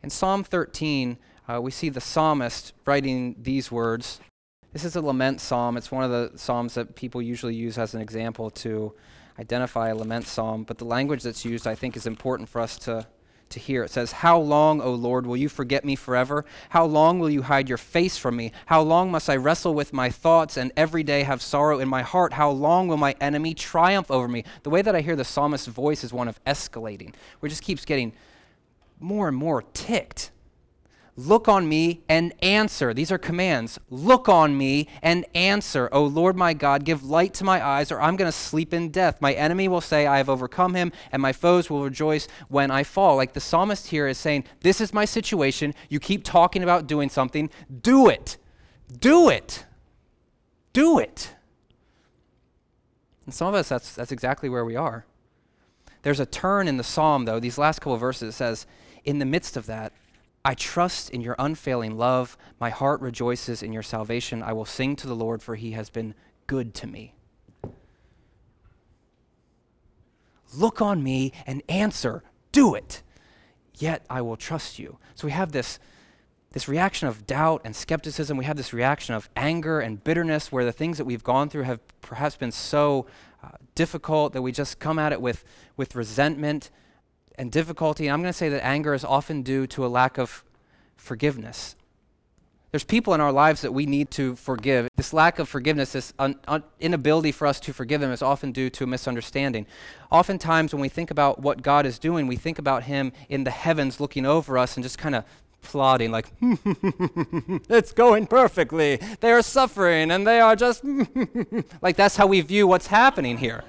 In 0.02 0.10
Psalm 0.10 0.44
13, 0.44 1.18
uh, 1.48 1.60
we 1.60 1.70
see 1.70 1.88
the 1.88 2.00
psalmist 2.00 2.72
writing 2.86 3.36
these 3.38 3.70
words. 3.70 4.20
This 4.72 4.84
is 4.84 4.96
a 4.96 5.00
lament 5.00 5.40
psalm. 5.40 5.76
It's 5.76 5.90
one 5.90 6.04
of 6.04 6.10
the 6.10 6.38
psalms 6.38 6.74
that 6.74 6.94
people 6.94 7.22
usually 7.22 7.54
use 7.54 7.78
as 7.78 7.94
an 7.94 8.00
example 8.00 8.50
to 8.50 8.94
identify 9.38 9.88
a 9.88 9.94
lament 9.94 10.26
psalm, 10.26 10.64
but 10.64 10.78
the 10.78 10.84
language 10.84 11.22
that's 11.22 11.44
used, 11.44 11.66
I 11.66 11.74
think, 11.74 11.96
is 11.96 12.06
important 12.06 12.48
for 12.48 12.60
us 12.60 12.78
to 12.80 13.06
to 13.50 13.58
hear. 13.58 13.82
It 13.82 13.90
says, 13.90 14.12
How 14.12 14.38
long, 14.38 14.80
O 14.80 14.92
Lord, 14.92 15.26
will 15.26 15.36
you 15.36 15.48
forget 15.48 15.84
me 15.84 15.96
forever? 15.96 16.44
How 16.70 16.84
long 16.84 17.18
will 17.18 17.30
you 17.30 17.42
hide 17.42 17.68
your 17.68 17.78
face 17.78 18.16
from 18.16 18.36
me? 18.36 18.52
How 18.66 18.82
long 18.82 19.10
must 19.10 19.30
I 19.30 19.36
wrestle 19.36 19.74
with 19.74 19.92
my 19.92 20.10
thoughts 20.10 20.56
and 20.56 20.72
every 20.76 21.02
day 21.02 21.22
have 21.22 21.42
sorrow 21.42 21.78
in 21.78 21.88
my 21.88 22.02
heart? 22.02 22.34
How 22.34 22.50
long 22.50 22.88
will 22.88 22.96
my 22.96 23.14
enemy 23.20 23.54
triumph 23.54 24.10
over 24.10 24.28
me? 24.28 24.44
The 24.62 24.70
way 24.70 24.82
that 24.82 24.94
I 24.94 25.00
hear 25.00 25.16
the 25.16 25.24
psalmist's 25.24 25.68
voice 25.68 26.04
is 26.04 26.12
one 26.12 26.28
of 26.28 26.42
escalating, 26.44 27.14
where 27.40 27.48
it 27.48 27.50
just 27.50 27.62
keeps 27.62 27.84
getting 27.84 28.12
more 29.00 29.28
and 29.28 29.36
more 29.36 29.62
ticked. 29.72 30.30
Look 31.18 31.48
on 31.48 31.68
me 31.68 32.04
and 32.08 32.32
answer. 32.44 32.94
These 32.94 33.10
are 33.10 33.18
commands. 33.18 33.80
Look 33.90 34.28
on 34.28 34.56
me 34.56 34.86
and 35.02 35.26
answer. 35.34 35.88
O 35.90 36.04
Lord 36.04 36.36
my 36.36 36.54
God, 36.54 36.84
give 36.84 37.02
light 37.02 37.34
to 37.34 37.44
my 37.44 37.60
eyes, 37.60 37.90
or 37.90 38.00
I'm 38.00 38.14
going 38.14 38.28
to 38.28 38.36
sleep 38.36 38.72
in 38.72 38.90
death. 38.90 39.20
My 39.20 39.32
enemy 39.32 39.66
will 39.66 39.80
say, 39.80 40.06
I 40.06 40.18
have 40.18 40.28
overcome 40.28 40.74
him, 40.74 40.92
and 41.10 41.20
my 41.20 41.32
foes 41.32 41.68
will 41.68 41.82
rejoice 41.82 42.28
when 42.46 42.70
I 42.70 42.84
fall. 42.84 43.16
Like 43.16 43.32
the 43.32 43.40
psalmist 43.40 43.88
here 43.88 44.06
is 44.06 44.16
saying, 44.16 44.44
This 44.60 44.80
is 44.80 44.94
my 44.94 45.04
situation. 45.04 45.74
You 45.88 45.98
keep 45.98 46.22
talking 46.22 46.62
about 46.62 46.86
doing 46.86 47.08
something. 47.08 47.50
Do 47.82 48.08
it. 48.08 48.36
Do 49.00 49.28
it. 49.28 49.66
Do 50.72 51.00
it. 51.00 51.34
And 53.26 53.34
some 53.34 53.48
of 53.48 53.54
us, 53.54 53.68
that's, 53.68 53.92
that's 53.92 54.12
exactly 54.12 54.48
where 54.48 54.64
we 54.64 54.76
are. 54.76 55.04
There's 56.02 56.20
a 56.20 56.26
turn 56.26 56.68
in 56.68 56.76
the 56.76 56.84
psalm, 56.84 57.24
though. 57.24 57.40
These 57.40 57.58
last 57.58 57.80
couple 57.80 57.96
verses 57.96 58.36
says, 58.36 58.66
In 59.04 59.18
the 59.18 59.24
midst 59.24 59.56
of 59.56 59.66
that, 59.66 59.92
I 60.48 60.54
trust 60.54 61.10
in 61.10 61.20
your 61.20 61.36
unfailing 61.38 61.98
love. 61.98 62.38
My 62.58 62.70
heart 62.70 63.02
rejoices 63.02 63.62
in 63.62 63.70
your 63.70 63.82
salvation. 63.82 64.42
I 64.42 64.54
will 64.54 64.64
sing 64.64 64.96
to 64.96 65.06
the 65.06 65.14
Lord, 65.14 65.42
for 65.42 65.56
he 65.56 65.72
has 65.72 65.90
been 65.90 66.14
good 66.46 66.72
to 66.76 66.86
me. 66.86 67.12
Look 70.56 70.80
on 70.80 71.02
me 71.02 71.34
and 71.46 71.62
answer. 71.68 72.22
Do 72.50 72.74
it. 72.74 73.02
Yet 73.76 74.06
I 74.08 74.22
will 74.22 74.38
trust 74.38 74.78
you. 74.78 74.96
So 75.16 75.26
we 75.26 75.32
have 75.32 75.52
this, 75.52 75.78
this 76.52 76.66
reaction 76.66 77.08
of 77.08 77.26
doubt 77.26 77.60
and 77.66 77.76
skepticism. 77.76 78.38
We 78.38 78.46
have 78.46 78.56
this 78.56 78.72
reaction 78.72 79.14
of 79.14 79.28
anger 79.36 79.80
and 79.80 80.02
bitterness 80.02 80.50
where 80.50 80.64
the 80.64 80.72
things 80.72 80.96
that 80.96 81.04
we've 81.04 81.22
gone 81.22 81.50
through 81.50 81.64
have 81.64 81.80
perhaps 82.00 82.36
been 82.36 82.52
so 82.52 83.04
uh, 83.44 83.48
difficult 83.74 84.32
that 84.32 84.40
we 84.40 84.52
just 84.52 84.78
come 84.78 84.98
at 84.98 85.12
it 85.12 85.20
with, 85.20 85.44
with 85.76 85.94
resentment 85.94 86.70
and 87.38 87.50
difficulty. 87.50 88.06
And 88.06 88.14
I'm 88.14 88.20
going 88.20 88.32
to 88.32 88.36
say 88.36 88.48
that 88.48 88.64
anger 88.64 88.94
is 88.94 89.04
often 89.04 89.42
due 89.42 89.66
to 89.68 89.86
a 89.86 89.88
lack 89.88 90.18
of 90.18 90.44
forgiveness. 90.96 91.76
There's 92.70 92.84
people 92.84 93.14
in 93.14 93.20
our 93.20 93.32
lives 93.32 93.62
that 93.62 93.72
we 93.72 93.86
need 93.86 94.10
to 94.12 94.36
forgive. 94.36 94.88
This 94.96 95.14
lack 95.14 95.38
of 95.38 95.48
forgiveness, 95.48 95.92
this 95.92 96.12
un- 96.18 96.38
un- 96.46 96.64
inability 96.80 97.32
for 97.32 97.46
us 97.46 97.58
to 97.60 97.72
forgive 97.72 98.02
them, 98.02 98.12
is 98.12 98.20
often 98.20 98.52
due 98.52 98.68
to 98.68 98.84
a 98.84 98.86
misunderstanding. 98.86 99.66
Oftentimes, 100.10 100.74
when 100.74 100.82
we 100.82 100.90
think 100.90 101.10
about 101.10 101.40
what 101.40 101.62
God 101.62 101.86
is 101.86 101.98
doing, 101.98 102.26
we 102.26 102.36
think 102.36 102.58
about 102.58 102.82
Him 102.82 103.12
in 103.30 103.44
the 103.44 103.50
heavens 103.50 104.00
looking 104.00 104.26
over 104.26 104.58
us 104.58 104.76
and 104.76 104.84
just 104.84 104.98
kind 104.98 105.14
of 105.14 105.24
plodding, 105.62 106.10
like, 106.10 106.26
it's 107.70 107.92
going 107.92 108.26
perfectly. 108.26 109.00
They 109.20 109.32
are 109.32 109.42
suffering 109.42 110.10
and 110.10 110.26
they 110.26 110.40
are 110.40 110.54
just 110.54 110.84
like 111.82 111.96
that's 111.96 112.16
how 112.16 112.26
we 112.26 112.42
view 112.42 112.66
what's 112.66 112.86
happening 112.86 113.38
here, 113.38 113.64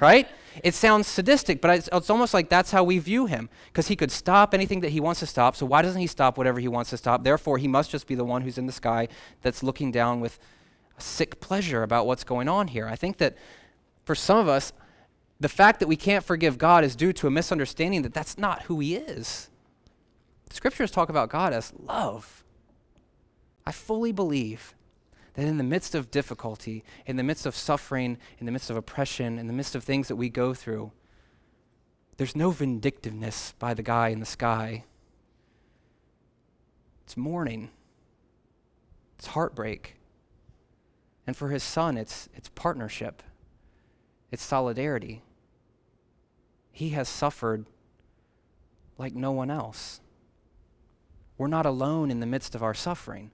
right? 0.00 0.28
It 0.62 0.74
sounds 0.74 1.06
sadistic, 1.06 1.60
but 1.60 1.78
it's, 1.78 1.88
it's 1.92 2.10
almost 2.10 2.32
like 2.34 2.48
that's 2.48 2.70
how 2.70 2.84
we 2.84 2.98
view 2.98 3.26
him. 3.26 3.48
Because 3.66 3.88
he 3.88 3.96
could 3.96 4.10
stop 4.10 4.54
anything 4.54 4.80
that 4.80 4.90
he 4.90 5.00
wants 5.00 5.20
to 5.20 5.26
stop, 5.26 5.56
so 5.56 5.66
why 5.66 5.82
doesn't 5.82 6.00
he 6.00 6.06
stop 6.06 6.38
whatever 6.38 6.60
he 6.60 6.68
wants 6.68 6.90
to 6.90 6.96
stop? 6.96 7.24
Therefore, 7.24 7.58
he 7.58 7.68
must 7.68 7.90
just 7.90 8.06
be 8.06 8.14
the 8.14 8.24
one 8.24 8.42
who's 8.42 8.58
in 8.58 8.66
the 8.66 8.72
sky 8.72 9.08
that's 9.42 9.62
looking 9.62 9.90
down 9.90 10.20
with 10.20 10.38
sick 10.98 11.40
pleasure 11.40 11.82
about 11.82 12.06
what's 12.06 12.24
going 12.24 12.48
on 12.48 12.68
here. 12.68 12.86
I 12.86 12.96
think 12.96 13.18
that 13.18 13.36
for 14.04 14.14
some 14.14 14.38
of 14.38 14.48
us, 14.48 14.72
the 15.40 15.48
fact 15.48 15.80
that 15.80 15.88
we 15.88 15.96
can't 15.96 16.24
forgive 16.24 16.58
God 16.58 16.84
is 16.84 16.94
due 16.94 17.12
to 17.14 17.26
a 17.26 17.30
misunderstanding 17.30 18.02
that 18.02 18.14
that's 18.14 18.38
not 18.38 18.62
who 18.62 18.78
he 18.80 18.96
is. 18.96 19.50
Scriptures 20.50 20.90
talk 20.90 21.08
about 21.08 21.30
God 21.30 21.52
as 21.52 21.72
love. 21.76 22.44
I 23.66 23.72
fully 23.72 24.12
believe 24.12 24.74
that 25.34 25.46
in 25.46 25.58
the 25.58 25.64
midst 25.64 25.94
of 25.94 26.10
difficulty, 26.10 26.84
in 27.06 27.16
the 27.16 27.22
midst 27.22 27.44
of 27.44 27.54
suffering, 27.54 28.18
in 28.38 28.46
the 28.46 28.52
midst 28.52 28.70
of 28.70 28.76
oppression, 28.76 29.38
in 29.38 29.46
the 29.46 29.52
midst 29.52 29.74
of 29.74 29.84
things 29.84 30.08
that 30.08 30.16
we 30.16 30.28
go 30.28 30.54
through, 30.54 30.92
there's 32.16 32.36
no 32.36 32.50
vindictiveness 32.50 33.54
by 33.58 33.74
the 33.74 33.82
guy 33.82 34.08
in 34.08 34.20
the 34.20 34.26
sky. 34.26 34.84
It's 37.04 37.16
mourning, 37.16 37.70
it's 39.18 39.28
heartbreak. 39.28 39.96
And 41.26 41.36
for 41.36 41.48
his 41.48 41.62
son, 41.62 41.96
it's, 41.96 42.28
it's 42.34 42.50
partnership, 42.50 43.22
it's 44.30 44.42
solidarity. 44.42 45.22
He 46.70 46.90
has 46.90 47.08
suffered 47.08 47.66
like 48.98 49.14
no 49.14 49.32
one 49.32 49.50
else. 49.50 50.00
We're 51.36 51.48
not 51.48 51.66
alone 51.66 52.10
in 52.10 52.20
the 52.20 52.26
midst 52.26 52.54
of 52.54 52.62
our 52.62 52.74
suffering. 52.74 53.32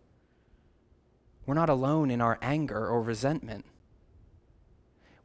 We're 1.51 1.55
not 1.55 1.69
alone 1.69 2.13
in 2.13 2.21
our 2.21 2.39
anger 2.41 2.87
or 2.87 3.03
resentment. 3.03 3.65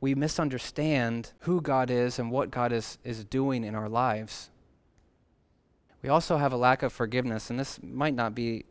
We 0.01 0.15
misunderstand 0.15 1.33
who 1.41 1.61
God 1.61 1.91
is 1.91 2.17
and 2.17 2.31
what 2.31 2.49
God 2.49 2.71
is, 2.71 2.97
is 3.03 3.23
doing 3.23 3.63
in 3.63 3.75
our 3.75 3.87
lives. 3.87 4.49
We 6.01 6.09
also 6.09 6.37
have 6.37 6.51
a 6.51 6.57
lack 6.57 6.81
of 6.81 6.91
forgiveness, 6.91 7.51
and 7.51 7.59
this 7.59 7.79
might 7.83 8.15
not 8.15 8.33
be 8.33 8.65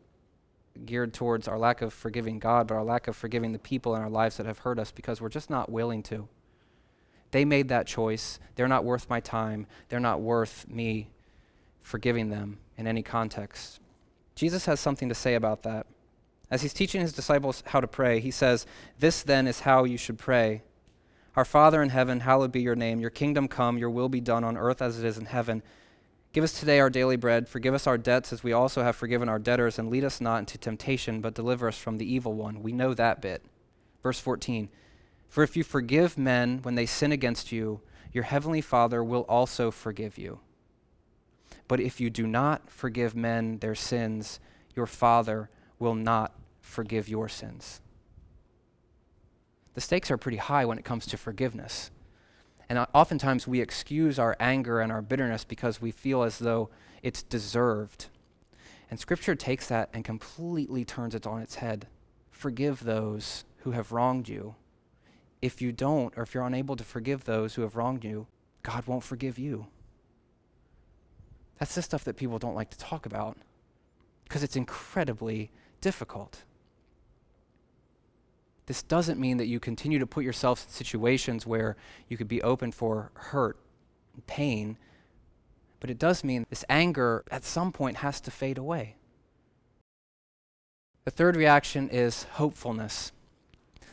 geared 0.85 1.13
towards 1.13 1.47
our 1.47 1.57
lack 1.57 1.81
of 1.81 1.93
forgiving 1.93 2.39
God, 2.39 2.67
but 2.67 2.75
our 2.75 2.83
lack 2.83 3.07
of 3.07 3.15
forgiving 3.15 3.53
the 3.53 3.59
people 3.59 3.95
in 3.95 4.01
our 4.01 4.09
lives 4.09 4.35
that 4.35 4.45
have 4.45 4.59
hurt 4.59 4.77
us 4.77 4.91
because 4.91 5.21
we're 5.21 5.29
just 5.29 5.49
not 5.49 5.71
willing 5.71 6.03
to. 6.03 6.27
They 7.31 7.45
made 7.45 7.69
that 7.69 7.87
choice. 7.87 8.37
They're 8.55 8.67
not 8.67 8.83
worth 8.83 9.09
my 9.09 9.21
time. 9.21 9.65
They're 9.87 10.01
not 10.01 10.19
worth 10.19 10.67
me 10.67 11.07
forgiving 11.83 12.27
them 12.27 12.57
in 12.77 12.85
any 12.85 13.01
context. 13.01 13.79
Jesus 14.35 14.65
has 14.65 14.81
something 14.81 15.07
to 15.07 15.15
say 15.15 15.35
about 15.35 15.63
that. 15.63 15.87
As 16.49 16.61
he's 16.61 16.73
teaching 16.73 17.01
his 17.01 17.13
disciples 17.13 17.63
how 17.67 17.81
to 17.81 17.87
pray, 17.87 18.19
he 18.19 18.31
says, 18.31 18.65
This 18.99 19.23
then 19.23 19.47
is 19.47 19.61
how 19.61 19.83
you 19.83 19.97
should 19.97 20.17
pray. 20.17 20.61
Our 21.35 21.45
Father 21.45 21.81
in 21.81 21.89
heaven, 21.89 22.21
hallowed 22.21 22.51
be 22.51 22.61
your 22.61 22.75
name. 22.75 22.99
Your 22.99 23.09
kingdom 23.09 23.47
come, 23.47 23.77
your 23.77 23.89
will 23.89 24.09
be 24.09 24.21
done 24.21 24.43
on 24.43 24.57
earth 24.57 24.81
as 24.81 24.99
it 24.99 25.05
is 25.05 25.17
in 25.17 25.25
heaven. 25.25 25.63
Give 26.31 26.43
us 26.43 26.57
today 26.57 26.79
our 26.79 26.89
daily 26.89 27.15
bread. 27.15 27.47
Forgive 27.47 27.73
us 27.73 27.87
our 27.87 27.97
debts 27.97 28.31
as 28.31 28.43
we 28.43 28.53
also 28.53 28.83
have 28.83 28.95
forgiven 28.95 29.27
our 29.27 29.39
debtors, 29.39 29.79
and 29.79 29.89
lead 29.89 30.03
us 30.03 30.21
not 30.21 30.39
into 30.39 30.57
temptation, 30.57 31.19
but 31.21 31.33
deliver 31.33 31.67
us 31.67 31.77
from 31.77 31.97
the 31.97 32.11
evil 32.11 32.33
one. 32.33 32.61
We 32.61 32.71
know 32.71 32.93
that 32.93 33.21
bit. 33.21 33.43
Verse 34.03 34.19
14 34.19 34.69
For 35.27 35.43
if 35.43 35.57
you 35.57 35.63
forgive 35.63 36.17
men 36.17 36.59
when 36.61 36.75
they 36.75 36.85
sin 36.85 37.11
against 37.11 37.51
you, 37.51 37.81
your 38.11 38.23
heavenly 38.25 38.61
Father 38.61 39.03
will 39.03 39.25
also 39.27 39.71
forgive 39.71 40.17
you. 40.17 40.39
But 41.67 41.79
if 41.79 41.99
you 41.99 42.09
do 42.09 42.27
not 42.27 42.69
forgive 42.69 43.15
men 43.15 43.57
their 43.59 43.75
sins, 43.75 44.39
your 44.75 44.85
Father 44.85 45.49
will 45.79 45.95
not 45.95 46.33
forgive 46.61 47.07
your 47.09 47.29
sins. 47.29 47.81
The 49.73 49.81
stakes 49.81 50.09
are 50.09 50.17
pretty 50.17 50.37
high 50.37 50.65
when 50.65 50.77
it 50.77 50.85
comes 50.85 51.05
to 51.07 51.17
forgiveness. 51.17 51.91
And 52.69 52.79
oftentimes 52.93 53.47
we 53.47 53.61
excuse 53.61 54.17
our 54.17 54.35
anger 54.39 54.79
and 54.79 54.91
our 54.91 55.01
bitterness 55.01 55.43
because 55.43 55.81
we 55.81 55.91
feel 55.91 56.23
as 56.23 56.39
though 56.39 56.69
it's 57.03 57.21
deserved. 57.21 58.07
And 58.89 58.99
Scripture 58.99 59.35
takes 59.35 59.67
that 59.67 59.89
and 59.93 60.03
completely 60.03 60.85
turns 60.85 61.13
it 61.13 61.27
on 61.27 61.41
its 61.41 61.55
head. 61.55 61.87
Forgive 62.31 62.83
those 62.83 63.45
who 63.57 63.71
have 63.71 63.91
wronged 63.91 64.29
you. 64.29 64.55
If 65.41 65.61
you 65.61 65.71
don't, 65.71 66.13
or 66.17 66.23
if 66.23 66.33
you're 66.33 66.45
unable 66.45 66.75
to 66.75 66.83
forgive 66.83 67.25
those 67.25 67.55
who 67.55 67.61
have 67.61 67.75
wronged 67.75 68.03
you, 68.03 68.27
God 68.63 68.87
won't 68.87 69.03
forgive 69.03 69.37
you. 69.37 69.67
That's 71.59 71.75
the 71.75 71.81
stuff 71.81 72.03
that 72.05 72.17
people 72.17 72.39
don't 72.39 72.55
like 72.55 72.71
to 72.71 72.77
talk 72.77 73.05
about 73.05 73.37
because 74.23 74.43
it's 74.43 74.55
incredibly 74.55 75.51
difficult. 75.85 76.41
This 78.65 78.81
doesn't 78.81 79.19
mean 79.19 79.37
that 79.37 79.45
you 79.45 79.59
continue 79.59 79.99
to 79.99 80.07
put 80.07 80.23
yourself 80.23 80.65
in 80.65 80.71
situations 80.71 81.45
where 81.45 81.77
you 82.09 82.17
could 82.17 82.27
be 82.27 82.41
open 82.41 82.71
for 82.71 83.11
hurt 83.13 83.59
and 84.15 84.25
pain, 84.25 84.79
but 85.79 85.91
it 85.91 85.99
does 85.99 86.23
mean 86.23 86.47
this 86.49 86.65
anger 86.69 87.23
at 87.29 87.43
some 87.43 87.71
point 87.71 87.97
has 87.97 88.19
to 88.21 88.31
fade 88.31 88.57
away. 88.57 88.95
The 91.03 91.11
third 91.11 91.35
reaction 91.35 91.87
is 91.89 92.23
hopefulness. 92.23 93.11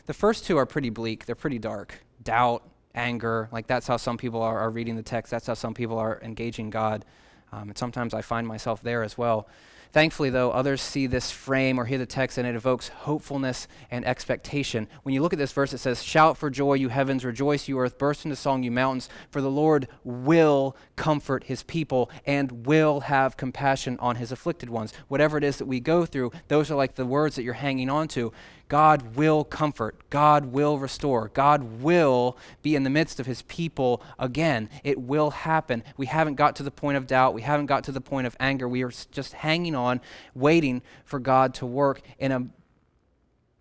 The 0.07 0.15
first 0.15 0.45
two 0.45 0.57
are 0.57 0.65
pretty 0.65 0.89
bleak, 0.89 1.27
they're 1.27 1.35
pretty 1.35 1.59
dark. 1.59 2.03
Doubt, 2.23 2.63
anger, 2.95 3.49
like 3.51 3.67
that's 3.67 3.85
how 3.85 3.97
some 3.97 4.17
people 4.17 4.41
are, 4.41 4.57
are 4.57 4.71
reading 4.71 4.95
the 4.95 5.03
text, 5.03 5.29
that's 5.29 5.45
how 5.45 5.53
some 5.53 5.75
people 5.75 5.99
are 5.99 6.19
engaging 6.23 6.71
God. 6.71 7.05
Um, 7.51 7.69
and 7.69 7.77
sometimes 7.77 8.15
I 8.15 8.23
find 8.23 8.47
myself 8.47 8.81
there 8.81 9.03
as 9.03 9.15
well. 9.15 9.47
Thankfully, 9.93 10.31
though, 10.31 10.49
others 10.49 10.81
see 10.81 11.05
this 11.05 11.29
frame 11.29 11.79
or 11.79 11.85
hear 11.85 11.99
the 11.99 12.07
text 12.07 12.39
and 12.39 12.47
it 12.47 12.55
evokes 12.55 12.87
hopefulness 12.87 13.67
and 13.91 14.03
expectation. 14.05 14.87
When 15.03 15.13
you 15.13 15.21
look 15.21 15.33
at 15.33 15.39
this 15.39 15.51
verse, 15.51 15.71
it 15.71 15.77
says, 15.77 16.01
Shout 16.01 16.35
for 16.35 16.49
joy, 16.49 16.73
you 16.73 16.89
heavens, 16.89 17.23
rejoice, 17.23 17.67
you 17.67 17.79
earth, 17.79 17.99
burst 17.99 18.25
into 18.25 18.35
song, 18.35 18.63
you 18.63 18.71
mountains, 18.71 19.07
for 19.29 19.39
the 19.39 19.51
Lord 19.51 19.87
will 20.03 20.75
comfort 20.95 21.43
his 21.43 21.61
people 21.61 22.09
and 22.25 22.65
will 22.65 23.01
have 23.01 23.37
compassion 23.37 23.99
on 23.99 24.15
his 24.15 24.31
afflicted 24.31 24.71
ones. 24.71 24.93
Whatever 25.09 25.37
it 25.37 25.43
is 25.43 25.57
that 25.57 25.67
we 25.67 25.79
go 25.79 26.07
through, 26.07 26.31
those 26.47 26.71
are 26.71 26.75
like 26.75 26.95
the 26.95 27.05
words 27.05 27.35
that 27.35 27.43
you're 27.43 27.53
hanging 27.53 27.91
on 27.91 28.07
to. 28.09 28.33
God 28.69 29.15
will 29.15 29.43
comfort. 29.43 30.09
God 30.09 30.45
will 30.45 30.79
restore. 30.79 31.29
God 31.29 31.81
will 31.81 32.37
be 32.61 32.75
in 32.75 32.83
the 32.83 32.89
midst 32.89 33.19
of 33.19 33.25
his 33.25 33.43
people 33.43 34.01
again. 34.17 34.69
It 34.83 34.99
will 34.99 35.29
happen. 35.31 35.83
We 35.97 36.07
haven't 36.07 36.35
got 36.35 36.55
to 36.55 36.63
the 36.63 36.71
point 36.71 36.97
of 36.97 37.05
doubt. 37.05 37.33
We 37.33 37.43
haven't 37.43 37.67
got 37.67 37.83
to 37.85 37.91
the 37.91 38.01
point 38.01 38.25
of 38.25 38.35
anger. 38.39 38.67
We 38.67 38.83
are 38.83 38.91
just 39.11 39.33
hanging 39.33 39.75
on, 39.75 40.01
waiting 40.33 40.81
for 41.05 41.19
God 41.19 41.53
to 41.55 41.65
work 41.65 42.01
in 42.17 42.31
a, 42.31 42.47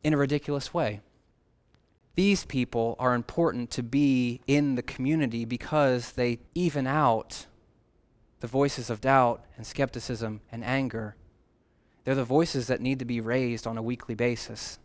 in 0.02 0.14
a 0.14 0.16
ridiculous 0.16 0.72
way. 0.72 1.00
These 2.14 2.44
people 2.44 2.96
are 2.98 3.14
important 3.14 3.70
to 3.72 3.82
be 3.82 4.40
in 4.46 4.74
the 4.74 4.82
community 4.82 5.44
because 5.44 6.12
they 6.12 6.40
even 6.54 6.86
out 6.86 7.46
the 8.40 8.46
voices 8.46 8.90
of 8.90 9.00
doubt 9.00 9.44
and 9.56 9.66
skepticism 9.66 10.40
and 10.50 10.64
anger. 10.64 11.16
They're 12.04 12.14
the 12.14 12.24
voices 12.24 12.66
that 12.66 12.80
need 12.80 12.98
to 12.98 13.04
be 13.04 13.20
raised 13.20 13.66
on 13.66 13.78
a 13.78 13.82
weekly 13.82 14.14
basis. 14.14 14.78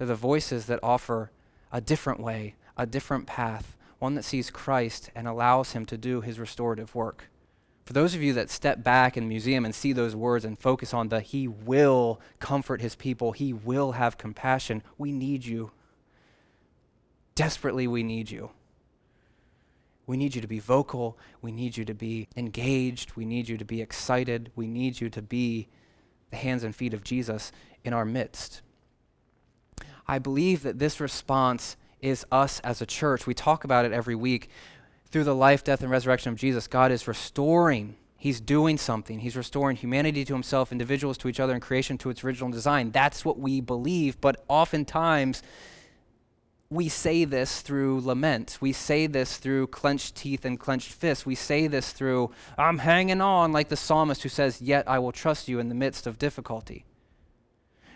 They're 0.00 0.06
the 0.06 0.14
voices 0.14 0.64
that 0.64 0.80
offer 0.82 1.30
a 1.70 1.82
different 1.82 2.20
way, 2.20 2.54
a 2.74 2.86
different 2.86 3.26
path, 3.26 3.76
one 3.98 4.14
that 4.14 4.22
sees 4.22 4.48
Christ 4.48 5.10
and 5.14 5.28
allows 5.28 5.72
him 5.72 5.84
to 5.84 5.98
do 5.98 6.22
his 6.22 6.38
restorative 6.38 6.94
work. 6.94 7.28
For 7.84 7.92
those 7.92 8.14
of 8.14 8.22
you 8.22 8.32
that 8.32 8.48
step 8.48 8.82
back 8.82 9.18
in 9.18 9.24
the 9.24 9.28
museum 9.28 9.66
and 9.66 9.74
see 9.74 9.92
those 9.92 10.16
words 10.16 10.46
and 10.46 10.58
focus 10.58 10.94
on 10.94 11.10
the 11.10 11.20
He 11.20 11.46
will 11.46 12.18
comfort 12.38 12.80
His 12.80 12.94
people, 12.94 13.32
He 13.32 13.52
will 13.52 13.92
have 13.92 14.16
compassion, 14.16 14.82
we 14.96 15.12
need 15.12 15.44
you. 15.44 15.70
Desperately, 17.34 17.86
we 17.86 18.02
need 18.02 18.30
you. 18.30 18.52
We 20.06 20.16
need 20.16 20.34
you 20.34 20.40
to 20.40 20.48
be 20.48 20.60
vocal. 20.60 21.18
We 21.42 21.52
need 21.52 21.76
you 21.76 21.84
to 21.84 21.94
be 21.94 22.26
engaged. 22.36 23.16
We 23.16 23.26
need 23.26 23.50
you 23.50 23.58
to 23.58 23.66
be 23.66 23.82
excited. 23.82 24.50
We 24.56 24.66
need 24.66 24.98
you 24.98 25.10
to 25.10 25.20
be 25.20 25.68
the 26.30 26.38
hands 26.38 26.64
and 26.64 26.74
feet 26.74 26.94
of 26.94 27.04
Jesus 27.04 27.52
in 27.84 27.92
our 27.92 28.06
midst. 28.06 28.62
I 30.10 30.18
believe 30.18 30.64
that 30.64 30.80
this 30.80 30.98
response 30.98 31.76
is 32.00 32.26
us 32.32 32.58
as 32.60 32.82
a 32.82 32.86
church. 32.86 33.28
We 33.28 33.32
talk 33.32 33.62
about 33.62 33.84
it 33.84 33.92
every 33.92 34.16
week. 34.16 34.50
Through 35.06 35.22
the 35.22 35.36
life, 35.36 35.62
death, 35.62 35.82
and 35.82 35.90
resurrection 35.90 36.32
of 36.32 36.38
Jesus, 36.38 36.66
God 36.66 36.90
is 36.90 37.06
restoring. 37.06 37.94
He's 38.16 38.40
doing 38.40 38.76
something. 38.76 39.20
He's 39.20 39.36
restoring 39.36 39.76
humanity 39.76 40.24
to 40.24 40.32
himself, 40.32 40.72
individuals 40.72 41.16
to 41.18 41.28
each 41.28 41.38
other, 41.38 41.52
and 41.52 41.62
creation 41.62 41.96
to 41.98 42.10
its 42.10 42.24
original 42.24 42.50
design. 42.50 42.90
That's 42.90 43.24
what 43.24 43.38
we 43.38 43.60
believe, 43.60 44.20
but 44.20 44.42
oftentimes 44.48 45.44
we 46.70 46.88
say 46.88 47.24
this 47.24 47.60
through 47.60 48.00
lament. 48.00 48.58
We 48.60 48.72
say 48.72 49.06
this 49.06 49.36
through 49.36 49.68
clenched 49.68 50.16
teeth 50.16 50.44
and 50.44 50.58
clenched 50.58 50.90
fists. 50.90 51.24
We 51.24 51.36
say 51.36 51.68
this 51.68 51.92
through, 51.92 52.32
I'm 52.58 52.78
hanging 52.78 53.20
on, 53.20 53.52
like 53.52 53.68
the 53.68 53.76
psalmist 53.76 54.24
who 54.24 54.28
says, 54.28 54.60
Yet 54.60 54.88
I 54.88 54.98
will 54.98 55.12
trust 55.12 55.46
you 55.46 55.60
in 55.60 55.68
the 55.68 55.76
midst 55.76 56.08
of 56.08 56.18
difficulty 56.18 56.84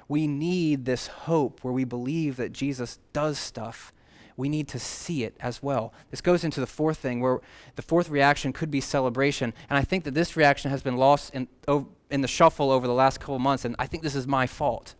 we 0.08 0.26
need 0.26 0.84
this 0.84 1.06
hope 1.06 1.60
where 1.62 1.72
we 1.72 1.84
believe 1.84 2.36
that 2.36 2.52
Jesus 2.52 2.98
does 3.12 3.38
stuff. 3.38 3.92
We 4.36 4.48
need 4.48 4.68
to 4.68 4.78
see 4.78 5.24
it 5.24 5.36
as 5.40 5.62
well. 5.62 5.92
This 6.10 6.20
goes 6.20 6.44
into 6.44 6.60
the 6.60 6.66
fourth 6.66 6.98
thing, 6.98 7.20
where 7.20 7.40
the 7.76 7.82
fourth 7.82 8.08
reaction 8.08 8.52
could 8.52 8.70
be 8.70 8.80
celebration. 8.80 9.54
And 9.70 9.78
I 9.78 9.82
think 9.82 10.04
that 10.04 10.14
this 10.14 10.36
reaction 10.36 10.70
has 10.70 10.82
been 10.82 10.96
lost 10.96 11.32
in, 11.34 11.48
in 12.10 12.20
the 12.20 12.28
shuffle 12.28 12.70
over 12.70 12.86
the 12.86 12.92
last 12.92 13.20
couple 13.20 13.38
months, 13.38 13.64
and 13.64 13.76
I 13.78 13.86
think 13.86 14.02
this 14.02 14.16
is 14.16 14.26
my 14.26 14.46
fault. 14.46 14.94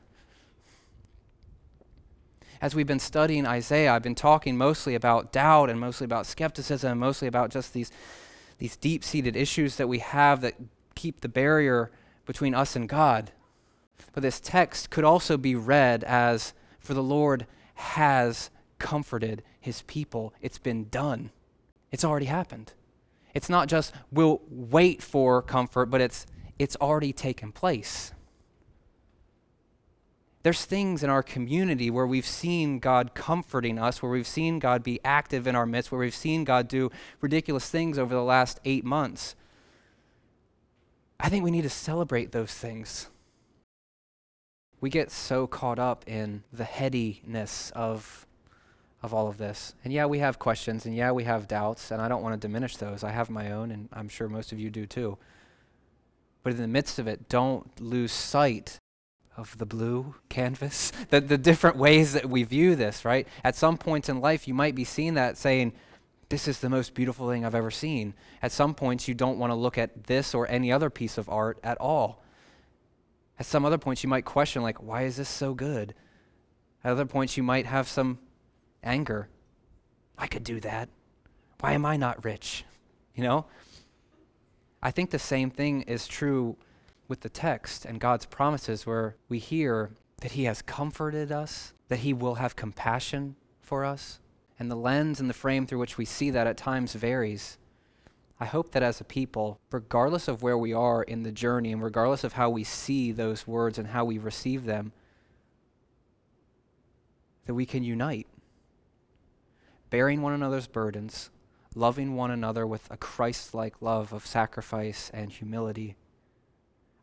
As 2.60 2.74
we've 2.74 2.86
been 2.86 3.00
studying 3.00 3.44
Isaiah, 3.44 3.92
I've 3.92 4.02
been 4.02 4.14
talking 4.14 4.56
mostly 4.56 4.94
about 4.94 5.32
doubt 5.32 5.68
and 5.68 5.78
mostly 5.78 6.04
about 6.04 6.24
skepticism 6.24 6.92
and 6.92 7.00
mostly 7.00 7.28
about 7.28 7.50
just 7.50 7.74
these, 7.74 7.90
these 8.58 8.76
deep 8.76 9.04
seated 9.04 9.36
issues 9.36 9.76
that 9.76 9.88
we 9.88 9.98
have 9.98 10.40
that 10.40 10.54
keep 10.94 11.20
the 11.20 11.28
barrier 11.28 11.90
between 12.24 12.54
us 12.54 12.74
and 12.74 12.88
God. 12.88 13.32
But 14.12 14.22
this 14.22 14.40
text 14.40 14.90
could 14.90 15.04
also 15.04 15.36
be 15.36 15.54
read 15.54 16.04
as 16.04 16.54
For 16.78 16.94
the 16.94 17.02
Lord 17.02 17.46
has 17.74 18.50
comforted 18.78 19.42
his 19.60 19.82
people. 19.82 20.34
It's 20.40 20.58
been 20.58 20.88
done, 20.88 21.30
it's 21.90 22.04
already 22.04 22.26
happened. 22.26 22.72
It's 23.34 23.48
not 23.48 23.68
just 23.68 23.92
we'll 24.12 24.42
wait 24.48 25.02
for 25.02 25.42
comfort, 25.42 25.86
but 25.86 26.00
it's, 26.00 26.24
it's 26.56 26.76
already 26.76 27.12
taken 27.12 27.50
place. 27.50 28.12
There's 30.44 30.64
things 30.64 31.02
in 31.02 31.08
our 31.08 31.22
community 31.22 31.90
where 31.90 32.06
we've 32.06 32.26
seen 32.26 32.78
God 32.78 33.14
comforting 33.14 33.78
us, 33.78 34.02
where 34.02 34.12
we've 34.12 34.26
seen 34.26 34.58
God 34.58 34.82
be 34.84 35.00
active 35.02 35.46
in 35.46 35.56
our 35.56 35.64
midst, 35.64 35.90
where 35.90 36.00
we've 36.00 36.14
seen 36.14 36.44
God 36.44 36.68
do 36.68 36.90
ridiculous 37.22 37.68
things 37.70 37.98
over 37.98 38.14
the 38.14 38.22
last 38.22 38.60
eight 38.64 38.84
months. 38.84 39.34
I 41.18 41.30
think 41.30 41.42
we 41.42 41.50
need 41.50 41.62
to 41.62 41.70
celebrate 41.70 42.32
those 42.32 42.52
things 42.52 43.08
we 44.85 44.90
get 44.90 45.11
so 45.11 45.47
caught 45.47 45.79
up 45.79 46.05
in 46.07 46.42
the 46.53 46.64
headiness 46.64 47.73
of 47.75 48.27
of 49.03 49.14
all 49.14 49.29
of 49.29 49.38
this. 49.38 49.75
And 49.83 49.94
yeah, 49.94 50.05
we 50.05 50.18
have 50.18 50.38
questions 50.38 50.85
and 50.85 50.94
yeah, 50.94 51.11
we 51.11 51.25
have 51.25 51.49
doubts, 51.49 51.90
and 51.90 52.03
I 52.03 52.09
don't 52.09 52.23
want 52.23 52.38
to 52.38 52.47
diminish 52.47 52.77
those. 52.77 53.03
I 53.03 53.11
have 53.11 53.31
my 53.31 53.51
own, 53.51 53.70
and 53.70 53.88
I'm 53.94 54.11
sure 54.11 54.29
most 54.29 54.53
of 54.53 54.61
you 54.61 54.68
do 54.68 54.85
too. 54.85 55.16
But 56.42 56.53
in 56.53 56.59
the 56.59 56.68
midst 56.68 56.99
of 56.99 57.07
it, 57.07 57.31
don't 57.31 57.81
lose 57.81 58.12
sight 58.12 58.79
of 59.38 59.57
the 59.57 59.64
blue 59.64 60.16
canvas, 60.29 60.92
the, 61.09 61.23
the 61.23 61.38
different 61.38 61.79
ways 61.79 62.12
that 62.12 62.29
we 62.29 62.42
view 62.42 62.77
this, 62.77 63.07
right? 63.07 63.27
At 63.42 63.57
some 63.57 63.79
points 63.79 64.11
in 64.11 64.20
life, 64.20 64.47
you 64.47 64.53
might 64.53 64.75
be 64.75 64.85
seeing 64.85 65.14
that 65.14 65.38
saying, 65.38 65.73
This 66.29 66.47
is 66.47 66.61
the 66.61 66.68
most 66.68 66.92
beautiful 66.92 67.31
thing 67.31 67.42
I've 67.42 67.55
ever 67.55 67.70
seen. 67.70 68.12
At 68.42 68.53
some 68.53 68.75
points, 68.75 69.09
you 69.09 69.14
don't 69.14 69.38
want 69.38 69.51
to 69.51 69.55
look 69.55 69.79
at 69.79 70.05
this 70.05 70.35
or 70.35 70.47
any 70.51 70.70
other 70.70 70.90
piece 70.90 71.16
of 71.16 71.31
art 71.31 71.59
at 71.64 71.79
all. 71.81 72.23
At 73.38 73.47
some 73.47 73.64
other 73.64 73.79
points, 73.79 74.03
you 74.03 74.09
might 74.09 74.25
question, 74.25 74.62
like, 74.62 74.83
why 74.83 75.03
is 75.03 75.16
this 75.16 75.29
so 75.29 75.55
good? 75.55 75.94
At 76.83 76.92
other 76.92 77.07
points, 77.07 77.37
you 77.37 77.42
might 77.42 77.66
have 77.66 77.88
some 77.88 78.18
anger. 78.83 79.29
I 80.16 80.27
could 80.27 80.44
do 80.44 80.61
that. 80.61 80.88
Why 81.61 81.73
am 81.73 81.85
I 81.85 81.97
not 81.97 82.25
rich? 82.25 82.64
You 83.14 83.25
know? 83.25 83.47
I 84.83 84.90
think 84.90 85.11
the 85.11 85.18
same 85.18 85.51
thing 85.51 85.83
is 85.83 86.07
true 86.07 86.57
with 87.09 87.20
the 87.20 87.29
text 87.29 87.85
and 87.85 88.01
God's 88.01 88.27
promises, 88.27 88.87
where 88.87 89.16
we 89.29 89.38
hear 89.38 89.90
that 90.20 90.33
He 90.33 90.44
has 90.44 90.62
comforted 90.62 91.33
us, 91.33 91.73
that 91.88 92.01
He 92.01 92.12
will 92.12 92.37
have 92.37 92.57
compassion 92.57 93.37
for 93.61 93.85
us. 93.85 94.20
And 94.59 94.70
the 94.70 94.77
lens 94.77 95.20
and 95.20 95.29
the 95.29 95.35
frame 95.35 95.66
through 95.66 95.81
which 95.81 95.99
we 95.99 96.05
see 96.05 96.31
that 96.31 96.47
at 96.47 96.57
times 96.57 96.92
varies. 96.92 97.59
I 98.40 98.47
hope 98.47 98.73
that 98.73 98.83
as 98.83 99.01
a 99.01 99.05
people, 99.05 99.61
regardless 99.70 100.27
of 100.27 100.42
where 100.42 100.59
we 100.59 100.73
are 100.73 101.03
in 101.03 101.23
the 101.23 101.33
journey 101.33 101.73
and 101.73 101.83
regardless 101.83 102.25
of 102.25 102.33
how 102.33 102.51
we 102.51 102.64
see 102.64 103.12
those 103.12 103.47
words 103.47 103.79
and 103.79 103.88
how 103.88 104.05
we 104.05 104.18
receive 104.18 104.64
them, 104.64 104.92
that 107.47 107.55
we 107.55 107.66
can 107.66 107.85
unite, 107.85 108.27
bearing 109.90 110.20
one 110.20 110.33
another's 110.33 110.66
burdens, 110.66 111.31
loving 111.77 112.16
one 112.16 112.31
another 112.31 112.66
with 112.66 112.90
a 112.90 112.97
Christ 112.97 113.55
like 113.55 113.81
love 113.81 114.12
of 114.12 114.27
sacrifice 114.27 115.11
and 115.14 115.31
humility, 115.31 115.97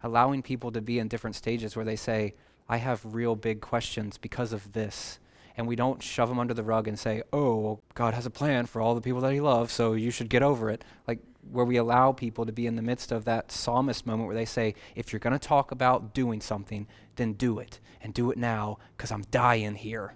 allowing 0.03 0.41
people 0.41 0.71
to 0.71 0.81
be 0.81 0.99
in 0.99 1.07
different 1.07 1.35
stages 1.35 1.75
where 1.75 1.85
they 1.85 1.95
say, 1.95 2.33
I 2.67 2.77
have 2.77 3.01
real 3.05 3.35
big 3.35 3.61
questions 3.61 4.17
because 4.17 4.51
of 4.51 4.73
this. 4.73 5.19
And 5.57 5.67
we 5.67 5.75
don't 5.75 6.01
shove 6.01 6.29
them 6.29 6.39
under 6.39 6.53
the 6.53 6.63
rug 6.63 6.87
and 6.87 6.97
say, 6.97 7.23
oh, 7.33 7.55
well, 7.57 7.81
God 7.93 8.13
has 8.13 8.25
a 8.25 8.29
plan 8.29 8.65
for 8.65 8.81
all 8.81 8.95
the 8.95 9.01
people 9.01 9.21
that 9.21 9.33
He 9.33 9.41
loves, 9.41 9.73
so 9.73 9.93
you 9.93 10.11
should 10.11 10.29
get 10.29 10.43
over 10.43 10.69
it. 10.69 10.83
Like, 11.07 11.19
where 11.49 11.65
we 11.65 11.77
allow 11.77 12.11
people 12.11 12.45
to 12.45 12.51
be 12.51 12.67
in 12.67 12.75
the 12.75 12.81
midst 12.81 13.11
of 13.11 13.25
that 13.25 13.51
psalmist 13.51 14.05
moment 14.05 14.27
where 14.27 14.35
they 14.35 14.45
say, 14.45 14.75
if 14.95 15.11
you're 15.11 15.19
going 15.19 15.37
to 15.37 15.39
talk 15.39 15.71
about 15.71 16.13
doing 16.13 16.39
something, 16.39 16.87
then 17.15 17.33
do 17.33 17.59
it. 17.59 17.79
And 18.01 18.13
do 18.13 18.31
it 18.31 18.37
now, 18.37 18.77
because 18.95 19.11
I'm 19.11 19.23
dying 19.31 19.75
here. 19.75 20.15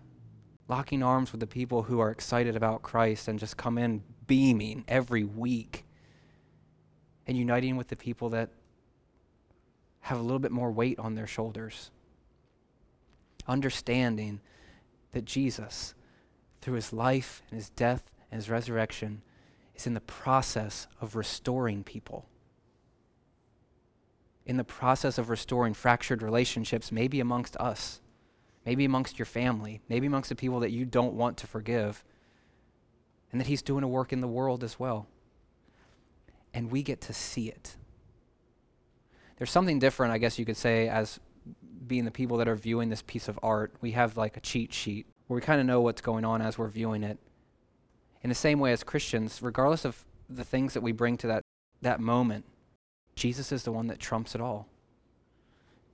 Locking 0.67 1.03
arms 1.03 1.31
with 1.31 1.41
the 1.41 1.47
people 1.47 1.83
who 1.83 1.99
are 1.99 2.09
excited 2.09 2.55
about 2.55 2.81
Christ 2.81 3.27
and 3.27 3.37
just 3.37 3.57
come 3.57 3.77
in 3.77 4.03
beaming 4.25 4.83
every 4.87 5.23
week. 5.23 5.85
And 7.27 7.37
uniting 7.37 7.75
with 7.75 7.87
the 7.89 7.95
people 7.95 8.29
that 8.29 8.49
have 10.01 10.19
a 10.19 10.21
little 10.21 10.39
bit 10.39 10.51
more 10.51 10.71
weight 10.71 10.99
on 10.99 11.15
their 11.15 11.27
shoulders. 11.27 11.89
Understanding 13.47 14.41
that 15.15 15.23
Jesus, 15.23 15.95
through 16.61 16.75
his 16.75 16.91
life 16.91 17.41
and 17.49 17.57
his 17.57 17.69
death 17.69 18.11
and 18.29 18.37
his 18.37 18.49
resurrection, 18.49 19.21
is 19.73 19.87
in 19.87 19.93
the 19.93 20.01
process 20.01 20.87
of 20.99 21.15
restoring 21.15 21.85
people. 21.85 22.25
In 24.45 24.57
the 24.57 24.65
process 24.65 25.17
of 25.17 25.29
restoring 25.29 25.73
fractured 25.73 26.21
relationships, 26.21 26.91
maybe 26.91 27.21
amongst 27.21 27.55
us, 27.57 28.01
maybe 28.65 28.83
amongst 28.83 29.17
your 29.17 29.25
family, 29.25 29.79
maybe 29.87 30.05
amongst 30.05 30.27
the 30.27 30.35
people 30.35 30.59
that 30.59 30.71
you 30.71 30.83
don't 30.83 31.13
want 31.13 31.37
to 31.37 31.47
forgive, 31.47 32.03
and 33.31 33.39
that 33.39 33.47
He's 33.47 33.61
doing 33.61 33.85
a 33.85 33.87
work 33.87 34.11
in 34.11 34.19
the 34.19 34.27
world 34.27 34.65
as 34.65 34.77
well. 34.77 35.07
And 36.53 36.69
we 36.69 36.83
get 36.83 36.99
to 37.01 37.13
see 37.13 37.47
it. 37.47 37.77
There's 39.37 39.49
something 39.49 39.79
different, 39.79 40.11
I 40.11 40.17
guess 40.17 40.37
you 40.37 40.45
could 40.45 40.57
say, 40.57 40.89
as 40.89 41.21
being 41.87 42.05
the 42.05 42.11
people 42.11 42.37
that 42.37 42.47
are 42.47 42.55
viewing 42.55 42.89
this 42.89 43.01
piece 43.01 43.27
of 43.27 43.39
art. 43.43 43.73
We 43.81 43.91
have 43.91 44.17
like 44.17 44.37
a 44.37 44.41
cheat 44.41 44.73
sheet 44.73 45.07
where 45.27 45.35
we 45.35 45.41
kind 45.41 45.59
of 45.59 45.65
know 45.65 45.81
what's 45.81 46.01
going 46.01 46.25
on 46.25 46.41
as 46.41 46.57
we're 46.57 46.67
viewing 46.67 47.03
it 47.03 47.17
in 48.25 48.29
the 48.29 48.35
same 48.35 48.59
way 48.59 48.71
as 48.71 48.83
Christians, 48.83 49.41
regardless 49.41 49.85
of 49.85 50.03
the 50.29 50.43
things 50.43 50.73
that 50.73 50.81
we 50.81 50.91
bring 50.91 51.15
to 51.17 51.27
that, 51.27 51.43
that 51.83 51.99
moment, 51.99 52.45
Jesus 53.15 53.51
is 53.51 53.63
the 53.63 53.71
one 53.71 53.87
that 53.87 53.99
trumps 53.99 54.33
it 54.33 54.41
all. 54.41 54.67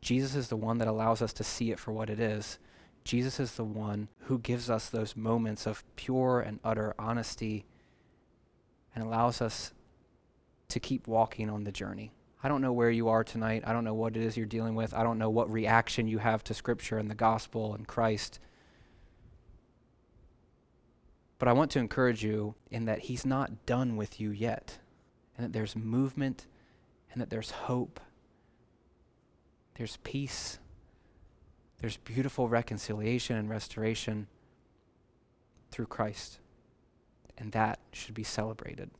Jesus 0.01 0.35
is 0.35 0.47
the 0.47 0.55
one 0.55 0.77
that 0.77 0.87
allows 0.87 1.21
us 1.21 1.33
to 1.33 1.43
see 1.43 1.71
it 1.71 1.79
for 1.79 1.91
what 1.91 2.09
it 2.09 2.19
is. 2.19 2.57
Jesus 3.03 3.39
is 3.39 3.53
the 3.55 3.65
one 3.65 4.07
who 4.21 4.39
gives 4.39 4.69
us 4.69 4.89
those 4.89 5.15
moments 5.15 5.67
of 5.67 5.83
pure 5.95 6.39
and 6.39 6.59
utter 6.63 6.95
honesty 6.97 7.65
and 8.95 9.03
allows 9.03 9.41
us 9.41 9.73
to 10.69 10.79
keep 10.79 11.07
walking 11.07 11.49
on 11.49 11.65
the 11.65 11.71
journey. 11.71 12.11
I 12.43 12.47
don't 12.47 12.61
know 12.61 12.73
where 12.73 12.89
you 12.89 13.09
are 13.09 13.23
tonight. 13.23 13.63
I 13.65 13.73
don't 13.73 13.83
know 13.83 13.93
what 13.93 14.17
it 14.17 14.23
is 14.23 14.35
you're 14.35 14.45
dealing 14.45 14.73
with. 14.73 14.93
I 14.93 15.03
don't 15.03 15.19
know 15.19 15.29
what 15.29 15.51
reaction 15.51 16.07
you 16.07 16.17
have 16.17 16.43
to 16.45 16.53
Scripture 16.53 16.97
and 16.97 17.09
the 17.09 17.15
gospel 17.15 17.75
and 17.75 17.87
Christ. 17.87 18.39
But 21.37 21.47
I 21.47 21.53
want 21.53 21.71
to 21.71 21.79
encourage 21.79 22.23
you 22.23 22.55
in 22.69 22.85
that 22.85 22.99
He's 22.99 23.25
not 23.25 23.65
done 23.65 23.95
with 23.95 24.19
you 24.19 24.31
yet, 24.31 24.79
and 25.37 25.45
that 25.45 25.53
there's 25.53 25.75
movement, 25.75 26.47
and 27.11 27.21
that 27.21 27.29
there's 27.29 27.51
hope, 27.51 27.99
there's 29.75 29.97
peace, 30.03 30.59
there's 31.79 31.97
beautiful 31.97 32.47
reconciliation 32.47 33.37
and 33.37 33.49
restoration 33.49 34.27
through 35.71 35.87
Christ. 35.87 36.39
And 37.37 37.51
that 37.53 37.79
should 37.91 38.13
be 38.13 38.23
celebrated. 38.23 38.91